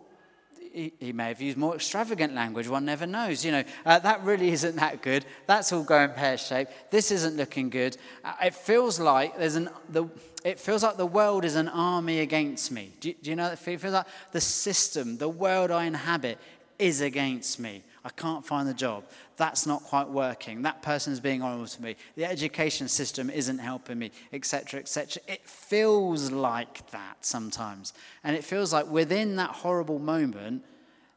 He, 0.71 1.11
may 1.13 1.29
have 1.29 1.41
used 1.41 1.57
more 1.57 1.75
extravagant 1.75 2.35
language, 2.35 2.67
one 2.67 2.85
never 2.85 3.07
knows. 3.07 3.43
You 3.43 3.51
know, 3.51 3.63
uh, 3.85 3.99
that 3.99 4.23
really 4.23 4.51
isn't 4.51 4.75
that 4.75 5.01
good. 5.01 5.25
That's 5.47 5.73
all 5.73 5.83
going 5.83 6.11
pear 6.11 6.37
shaped. 6.37 6.91
This 6.91 7.09
isn't 7.11 7.35
looking 7.35 7.71
good. 7.71 7.97
Uh, 8.23 8.33
it 8.43 8.53
feels 8.53 8.99
like 8.99 9.37
there's 9.37 9.55
an, 9.55 9.69
the, 9.89 10.07
it 10.43 10.59
feels 10.59 10.83
like 10.83 10.97
the 10.97 11.05
world 11.05 11.43
is 11.43 11.55
an 11.55 11.67
army 11.67 12.19
against 12.19 12.71
me. 12.71 12.91
Do, 12.99 13.13
do 13.21 13.29
you 13.29 13.35
know 13.35 13.45
that? 13.45 13.53
It 13.53 13.79
feels 13.79 13.93
like 13.93 14.07
the 14.31 14.41
system, 14.41 15.17
the 15.17 15.29
world 15.29 15.71
I 15.71 15.85
inhabit, 15.85 16.37
is 16.77 17.01
against 17.01 17.59
me. 17.59 17.83
I 18.05 18.09
can't 18.09 18.45
find 18.45 18.67
the 18.67 18.73
job. 18.73 19.03
That's 19.35 19.65
not 19.65 19.83
quite 19.83 20.07
working. 20.07 20.61
That 20.61 20.81
person 20.81 21.11
is 21.11 21.19
being 21.19 21.41
horrible 21.41 21.67
to 21.67 21.81
me. 21.81 21.97
The 22.15 22.25
education 22.25 22.87
system 22.87 23.29
isn't 23.29 23.59
helping 23.59 23.99
me, 23.99 24.11
etc., 24.31 24.79
etc. 24.79 25.21
It 25.27 25.47
feels 25.47 26.31
like 26.31 26.89
that 26.91 27.17
sometimes. 27.19 27.93
And 28.23 28.35
it 28.35 28.45
feels 28.45 28.71
like 28.71 28.87
within 28.87 29.35
that 29.35 29.49
horrible 29.49 29.99
moment, 29.99 30.63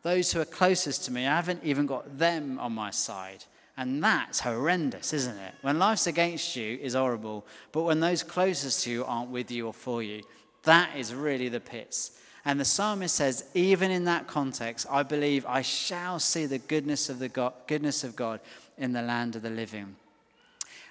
those 0.03 0.33
who 0.33 0.41
are 0.41 0.45
closest 0.45 1.05
to 1.05 1.13
me, 1.13 1.27
I 1.27 1.37
haven't 1.37 1.63
even 1.63 1.87
got 1.87 2.19
them 2.19 2.59
on 2.59 2.73
my 2.73 2.91
side. 2.91 3.45
And 3.77 4.05
that's 4.05 4.41
horrendous, 4.41 5.13
isn't 5.13 5.39
it? 5.39 5.55
When 5.63 5.79
life's 5.79 6.07
against 6.07 6.57
you 6.57 6.79
is 6.83 6.95
horrible, 6.95 7.47
but 7.73 7.83
when 7.83 8.01
those 8.01 8.23
closest 8.23 8.85
to 8.85 8.91
you 8.91 9.05
aren't 9.05 9.31
with 9.31 9.51
you 9.51 9.67
or 9.67 9.73
for 9.73 10.03
you, 10.03 10.23
that 10.65 10.91
is 10.97 11.15
really 11.15 11.49
the 11.49 11.61
pits. 11.61 12.13
And 12.45 12.59
the 12.59 12.65
psalmist 12.65 13.15
says, 13.15 13.45
even 13.55 13.91
in 13.91 14.05
that 14.05 14.27
context, 14.27 14.87
I 14.91 15.05
believe 15.05 15.47
I 15.47 15.63
shall 15.63 16.19
see 16.19 16.47
the 16.47 16.59
goodness 16.59 17.09
of, 17.09 17.19
the 17.19 17.29
God, 17.29 17.55
goodness 17.67 18.05
of 18.05 18.17
God 18.17 18.41
in 18.77 18.93
the 18.93 19.03
land 19.03 19.37
of 19.37 19.43
the 19.43 19.51
living. 19.51 19.97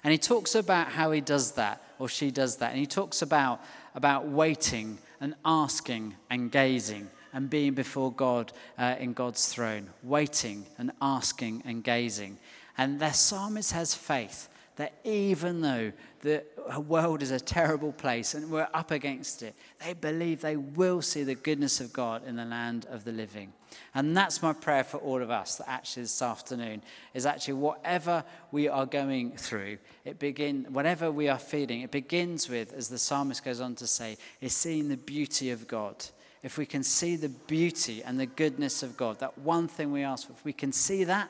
And 0.02 0.10
he 0.10 0.18
talks 0.18 0.54
about 0.54 0.88
how 0.88 1.12
he 1.12 1.20
does 1.20 1.52
that, 1.52 1.82
or 1.98 2.08
she 2.08 2.30
does 2.30 2.56
that. 2.56 2.70
And 2.70 2.80
he 2.80 2.86
talks 2.86 3.22
about, 3.22 3.60
about 3.94 4.26
waiting 4.26 4.98
and 5.20 5.34
asking 5.44 6.14
and 6.30 6.50
gazing 6.50 7.08
and 7.32 7.48
being 7.48 7.74
before 7.74 8.12
God 8.12 8.52
uh, 8.78 8.96
in 8.98 9.12
God's 9.12 9.46
throne, 9.46 9.88
waiting 10.02 10.66
and 10.78 10.90
asking 11.00 11.62
and 11.64 11.84
gazing. 11.84 12.38
And 12.78 12.98
the 12.98 13.12
psalmist 13.12 13.72
has 13.72 13.94
faith 13.94 14.48
that 14.76 14.94
even 15.04 15.60
though 15.60 15.92
the 16.20 16.42
world 16.86 17.22
is 17.22 17.30
a 17.30 17.38
terrible 17.38 17.92
place 17.92 18.34
and 18.34 18.50
we're 18.50 18.68
up 18.72 18.90
against 18.90 19.42
it, 19.42 19.54
they 19.84 19.92
believe 19.92 20.40
they 20.40 20.56
will 20.56 21.02
see 21.02 21.24
the 21.24 21.34
goodness 21.34 21.80
of 21.80 21.92
God 21.92 22.26
in 22.26 22.36
the 22.36 22.44
land 22.44 22.86
of 22.90 23.04
the 23.04 23.12
living. 23.12 23.52
And 23.94 24.16
that's 24.16 24.42
my 24.42 24.52
prayer 24.52 24.84
for 24.84 24.96
all 24.98 25.20
of 25.20 25.30
us 25.30 25.56
that 25.56 25.68
actually 25.68 26.04
this 26.04 26.22
afternoon 26.22 26.82
is 27.12 27.26
actually 27.26 27.54
whatever 27.54 28.24
we 28.50 28.68
are 28.68 28.86
going 28.86 29.32
through, 29.32 29.78
it 30.04 30.18
begin 30.18 30.66
whatever 30.70 31.10
we 31.10 31.28
are 31.28 31.38
feeling, 31.38 31.82
it 31.82 31.90
begins 31.90 32.48
with, 32.48 32.72
as 32.72 32.88
the 32.88 32.98
psalmist 32.98 33.44
goes 33.44 33.60
on 33.60 33.74
to 33.76 33.86
say, 33.86 34.16
is 34.40 34.54
seeing 34.54 34.88
the 34.88 34.96
beauty 34.96 35.50
of 35.50 35.68
God. 35.68 35.96
If 36.42 36.58
we 36.58 36.66
can 36.66 36.82
see 36.82 37.16
the 37.16 37.28
beauty 37.28 38.02
and 38.02 38.18
the 38.18 38.26
goodness 38.26 38.82
of 38.82 38.96
God, 38.96 39.20
that 39.20 39.38
one 39.38 39.68
thing 39.68 39.92
we 39.92 40.02
ask 40.02 40.26
for, 40.26 40.32
if 40.32 40.44
we 40.44 40.52
can 40.52 40.72
see 40.72 41.04
that, 41.04 41.28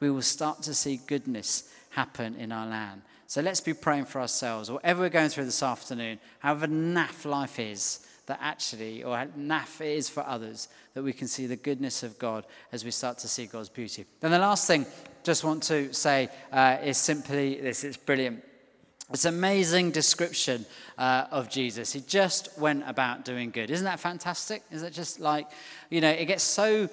we 0.00 0.10
will 0.10 0.22
start 0.22 0.62
to 0.62 0.74
see 0.74 1.00
goodness 1.06 1.70
happen 1.90 2.34
in 2.36 2.52
our 2.52 2.66
land. 2.66 3.02
So 3.26 3.42
let's 3.42 3.60
be 3.60 3.74
praying 3.74 4.06
for 4.06 4.20
ourselves, 4.20 4.70
whatever 4.70 5.02
we're 5.02 5.10
going 5.10 5.28
through 5.28 5.44
this 5.44 5.62
afternoon, 5.62 6.18
however 6.38 6.66
naff 6.66 7.24
life 7.24 7.58
is, 7.58 8.06
that 8.26 8.38
actually, 8.40 9.02
or 9.02 9.16
naff 9.38 9.80
it 9.80 9.96
is 9.96 10.08
for 10.08 10.26
others, 10.26 10.68
that 10.94 11.02
we 11.02 11.12
can 11.12 11.28
see 11.28 11.46
the 11.46 11.56
goodness 11.56 12.02
of 12.02 12.18
God 12.18 12.44
as 12.72 12.84
we 12.84 12.90
start 12.90 13.18
to 13.18 13.28
see 13.28 13.46
God's 13.46 13.68
beauty. 13.68 14.04
Then 14.20 14.30
the 14.30 14.38
last 14.38 14.66
thing, 14.66 14.86
just 15.24 15.44
want 15.44 15.62
to 15.64 15.92
say, 15.92 16.28
uh, 16.52 16.78
is 16.82 16.96
simply 16.96 17.60
this 17.60 17.84
it's 17.84 17.96
brilliant. 17.96 18.44
It's 19.10 19.24
amazing 19.24 19.90
description 19.90 20.66
uh, 20.98 21.26
of 21.30 21.48
Jesus. 21.48 21.92
He 21.94 22.00
just 22.00 22.58
went 22.58 22.84
about 22.86 23.24
doing 23.24 23.50
good. 23.50 23.70
Isn't 23.70 23.86
that 23.86 24.00
fantastic? 24.00 24.62
Is 24.70 24.82
it 24.82 24.92
just 24.92 25.18
like, 25.18 25.46
you 25.88 26.02
know, 26.02 26.10
it 26.10 26.26
gets 26.26 26.42
so 26.42 26.90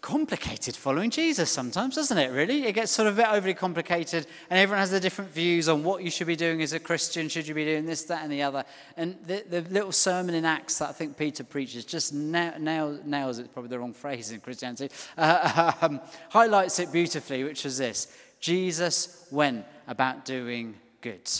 complicated 0.00 0.76
following 0.76 1.10
Jesus 1.10 1.50
sometimes, 1.50 1.94
doesn't 1.94 2.18
it, 2.18 2.30
really? 2.32 2.64
It 2.64 2.72
gets 2.72 2.92
sort 2.92 3.08
of 3.08 3.18
a 3.18 3.22
bit 3.22 3.30
overly 3.30 3.54
complicated, 3.54 4.26
and 4.48 4.58
everyone 4.58 4.80
has 4.80 4.90
their 4.90 5.00
different 5.00 5.30
views 5.30 5.68
on 5.68 5.84
what 5.84 6.02
you 6.02 6.10
should 6.10 6.26
be 6.26 6.36
doing 6.36 6.62
as 6.62 6.72
a 6.72 6.80
Christian. 6.80 7.28
Should 7.28 7.46
you 7.46 7.54
be 7.54 7.64
doing 7.64 7.86
this, 7.86 8.04
that, 8.04 8.22
and 8.22 8.32
the 8.32 8.42
other? 8.42 8.64
And 8.96 9.16
the, 9.26 9.44
the 9.48 9.60
little 9.62 9.92
sermon 9.92 10.34
in 10.34 10.44
Acts 10.44 10.78
that 10.78 10.90
I 10.90 10.92
think 10.92 11.16
Peter 11.16 11.44
preaches 11.44 11.84
just 11.84 12.12
nails, 12.12 13.00
nails 13.04 13.38
it's 13.38 13.48
probably 13.48 13.68
the 13.68 13.78
wrong 13.78 13.92
phrase 13.92 14.32
in 14.32 14.40
Christianity, 14.40 14.90
uh, 15.18 15.72
um, 15.80 16.00
highlights 16.30 16.78
it 16.78 16.92
beautifully, 16.92 17.44
which 17.44 17.64
is 17.66 17.78
this 17.78 18.08
Jesus 18.40 19.26
went 19.30 19.64
about 19.86 20.24
doing 20.24 20.74
good. 21.00 21.30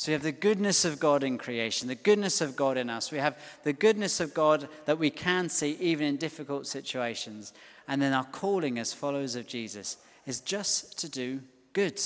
So 0.00 0.08
we 0.08 0.14
have 0.14 0.22
the 0.22 0.32
goodness 0.32 0.86
of 0.86 0.98
God 0.98 1.22
in 1.22 1.36
creation, 1.36 1.86
the 1.86 1.94
goodness 1.94 2.40
of 2.40 2.56
God 2.56 2.78
in 2.78 2.88
us. 2.88 3.12
We 3.12 3.18
have 3.18 3.36
the 3.64 3.74
goodness 3.74 4.18
of 4.18 4.32
God 4.32 4.66
that 4.86 4.98
we 4.98 5.10
can 5.10 5.50
see 5.50 5.76
even 5.78 6.06
in 6.06 6.16
difficult 6.16 6.66
situations. 6.66 7.52
And 7.86 8.00
then 8.00 8.14
our 8.14 8.24
calling 8.24 8.78
as 8.78 8.94
followers 8.94 9.34
of 9.34 9.46
Jesus 9.46 9.98
is 10.24 10.40
just 10.40 10.98
to 11.00 11.08
do 11.10 11.40
good. 11.74 12.00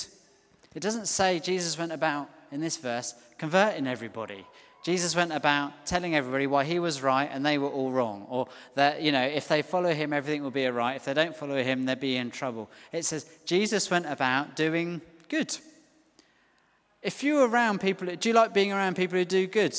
It 0.73 0.81
doesn't 0.81 1.05
say 1.05 1.39
Jesus 1.39 1.77
went 1.77 1.93
about, 1.93 2.29
in 2.51 2.59
this 2.59 2.75
verse, 2.75 3.15
converting 3.37 3.87
everybody. 3.87 4.45
Jesus 4.83 5.15
went 5.15 5.31
about 5.31 5.85
telling 5.85 6.17
everybody 6.17 6.47
why 6.47 6.65
he 6.65 6.79
was 6.79 7.01
right 7.01 7.29
and 7.31 7.45
they 7.45 7.57
were 7.57 7.69
all 7.69 7.91
wrong. 7.91 8.27
Or 8.29 8.49
that, 8.73 9.03
you 9.03 9.13
know, 9.13 9.23
if 9.23 9.47
they 9.47 9.61
follow 9.61 9.93
him, 9.93 10.11
everything 10.11 10.43
will 10.43 10.51
be 10.51 10.65
all 10.65 10.73
right. 10.73 10.97
If 10.97 11.05
they 11.05 11.13
don't 11.13 11.33
follow 11.33 11.63
him, 11.63 11.85
they'll 11.85 11.95
be 11.95 12.17
in 12.17 12.29
trouble. 12.29 12.69
It 12.91 13.05
says 13.05 13.25
Jesus 13.45 13.89
went 13.89 14.05
about 14.05 14.57
doing 14.57 14.99
good. 15.29 15.57
If 17.05 17.23
you're 17.23 17.47
around 17.47 17.81
people, 17.81 18.13
do 18.15 18.29
you 18.29 18.35
like 18.35 18.53
being 18.53 18.73
around 18.73 18.95
people 18.95 19.17
who 19.17 19.25
do 19.25 19.47
good? 19.47 19.77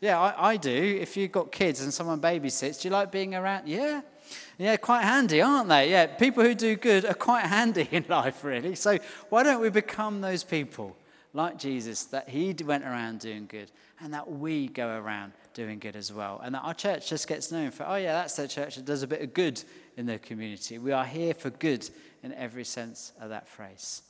Yeah, 0.00 0.20
I, 0.20 0.50
I 0.50 0.56
do. 0.56 0.98
If 1.00 1.16
you've 1.16 1.32
got 1.32 1.50
kids 1.50 1.80
and 1.80 1.92
someone 1.92 2.20
babysits, 2.20 2.82
do 2.82 2.88
you 2.88 2.92
like 2.92 3.10
being 3.10 3.34
around? 3.34 3.66
Yeah. 3.66 4.02
Yeah, 4.58 4.76
quite 4.76 5.02
handy, 5.02 5.40
aren't 5.40 5.68
they? 5.68 5.90
Yeah, 5.90 6.06
people 6.06 6.44
who 6.44 6.54
do 6.54 6.76
good 6.76 7.04
are 7.04 7.14
quite 7.14 7.46
handy 7.56 7.88
in 7.90 8.04
life, 8.08 8.44
really. 8.44 8.74
So 8.74 8.98
why 9.30 9.42
don't 9.42 9.60
we 9.60 9.70
become 9.70 10.20
those 10.20 10.44
people 10.44 10.96
like 11.32 11.58
Jesus 11.58 12.04
that 12.06 12.28
he 12.28 12.54
went 12.64 12.84
around 12.84 13.20
doing 13.20 13.46
good? 13.46 13.70
and 14.00 14.14
that 14.14 14.30
we 14.30 14.68
go 14.68 14.98
around 14.98 15.32
doing 15.54 15.78
good 15.78 15.96
as 15.96 16.12
well. 16.12 16.40
And 16.42 16.54
that 16.54 16.60
our 16.60 16.74
church 16.74 17.08
just 17.08 17.26
gets 17.26 17.50
known 17.50 17.70
for, 17.70 17.84
oh, 17.86 17.96
yeah, 17.96 18.12
that's 18.12 18.36
the 18.36 18.46
church 18.46 18.76
that 18.76 18.84
does 18.84 19.02
a 19.02 19.06
bit 19.06 19.22
of 19.22 19.34
good 19.34 19.62
in 19.96 20.06
the 20.06 20.18
community. 20.18 20.78
We 20.78 20.92
are 20.92 21.04
here 21.04 21.34
for 21.34 21.50
good 21.50 21.88
in 22.22 22.32
every 22.34 22.64
sense 22.64 23.12
of 23.20 23.30
that 23.30 23.48
phrase. 23.48 24.02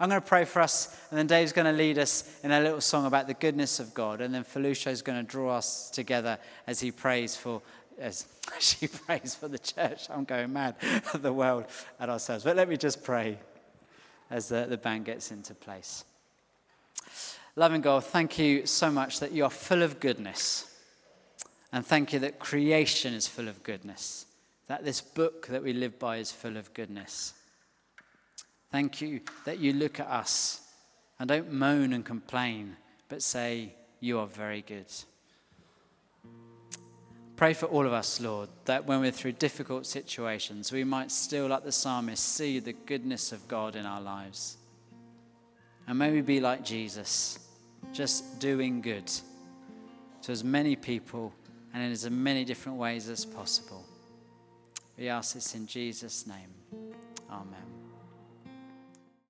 I'm 0.00 0.08
going 0.08 0.20
to 0.20 0.26
pray 0.26 0.46
for 0.46 0.62
us, 0.62 0.96
and 1.10 1.18
then 1.18 1.26
Dave's 1.26 1.52
going 1.52 1.66
to 1.66 1.72
lead 1.72 1.98
us 1.98 2.24
in 2.42 2.50
a 2.52 2.60
little 2.60 2.80
song 2.80 3.04
about 3.04 3.26
the 3.26 3.34
goodness 3.34 3.80
of 3.80 3.92
God, 3.92 4.22
and 4.22 4.34
then 4.34 4.44
Felicia 4.44 4.88
is 4.88 5.02
going 5.02 5.18
to 5.18 5.30
draw 5.30 5.58
us 5.58 5.90
together 5.90 6.38
as 6.66 6.80
he 6.80 6.90
prays 6.90 7.36
for 7.36 7.60
as 8.00 8.26
she 8.58 8.88
prays 8.88 9.34
for 9.34 9.46
the 9.46 9.58
church. 9.58 10.08
I'm 10.08 10.24
going 10.24 10.52
mad 10.52 10.76
at 11.12 11.22
the 11.22 11.34
world 11.34 11.66
at 12.00 12.08
ourselves. 12.08 12.44
But 12.44 12.56
let 12.56 12.66
me 12.66 12.78
just 12.78 13.04
pray 13.04 13.38
as 14.30 14.48
the, 14.48 14.64
the 14.66 14.78
band 14.78 15.04
gets 15.04 15.30
into 15.30 15.54
place. 15.54 16.04
Loving 17.56 17.82
God, 17.82 18.04
thank 18.04 18.38
you 18.38 18.64
so 18.64 18.90
much 18.90 19.20
that 19.20 19.32
you 19.32 19.44
are 19.44 19.50
full 19.50 19.82
of 19.82 20.00
goodness. 20.00 20.66
And 21.72 21.84
thank 21.84 22.14
you 22.14 22.20
that 22.20 22.38
creation 22.38 23.12
is 23.12 23.28
full 23.28 23.48
of 23.48 23.62
goodness, 23.62 24.24
that 24.66 24.82
this 24.82 25.02
book 25.02 25.48
that 25.48 25.62
we 25.62 25.74
live 25.74 25.98
by 25.98 26.16
is 26.16 26.32
full 26.32 26.56
of 26.56 26.72
goodness. 26.72 27.34
Thank 28.70 29.00
you 29.00 29.20
that 29.44 29.58
you 29.58 29.72
look 29.72 29.98
at 29.98 30.06
us 30.06 30.60
and 31.18 31.28
don't 31.28 31.52
moan 31.52 31.92
and 31.92 32.04
complain, 32.04 32.76
but 33.08 33.22
say, 33.22 33.74
You 34.00 34.18
are 34.20 34.26
very 34.26 34.62
good. 34.62 34.86
Pray 37.36 37.54
for 37.54 37.66
all 37.66 37.86
of 37.86 37.92
us, 37.92 38.20
Lord, 38.20 38.50
that 38.66 38.84
when 38.84 39.00
we're 39.00 39.10
through 39.10 39.32
difficult 39.32 39.86
situations, 39.86 40.72
we 40.72 40.84
might 40.84 41.10
still, 41.10 41.46
like 41.46 41.64
the 41.64 41.72
psalmist, 41.72 42.22
see 42.22 42.58
the 42.58 42.74
goodness 42.74 43.32
of 43.32 43.48
God 43.48 43.76
in 43.76 43.86
our 43.86 44.00
lives. 44.00 44.58
And 45.86 45.98
may 45.98 46.12
we 46.12 46.20
be 46.20 46.38
like 46.38 46.62
Jesus, 46.62 47.38
just 47.92 48.38
doing 48.40 48.82
good 48.82 49.10
to 50.22 50.32
as 50.32 50.44
many 50.44 50.76
people 50.76 51.32
and 51.72 51.82
in 51.82 51.90
as 51.90 52.08
many 52.10 52.44
different 52.44 52.76
ways 52.76 53.08
as 53.08 53.24
possible. 53.24 53.86
We 54.98 55.08
ask 55.08 55.34
this 55.34 55.54
in 55.54 55.66
Jesus' 55.66 56.26
name. 56.26 56.92
Amen. 57.30 57.79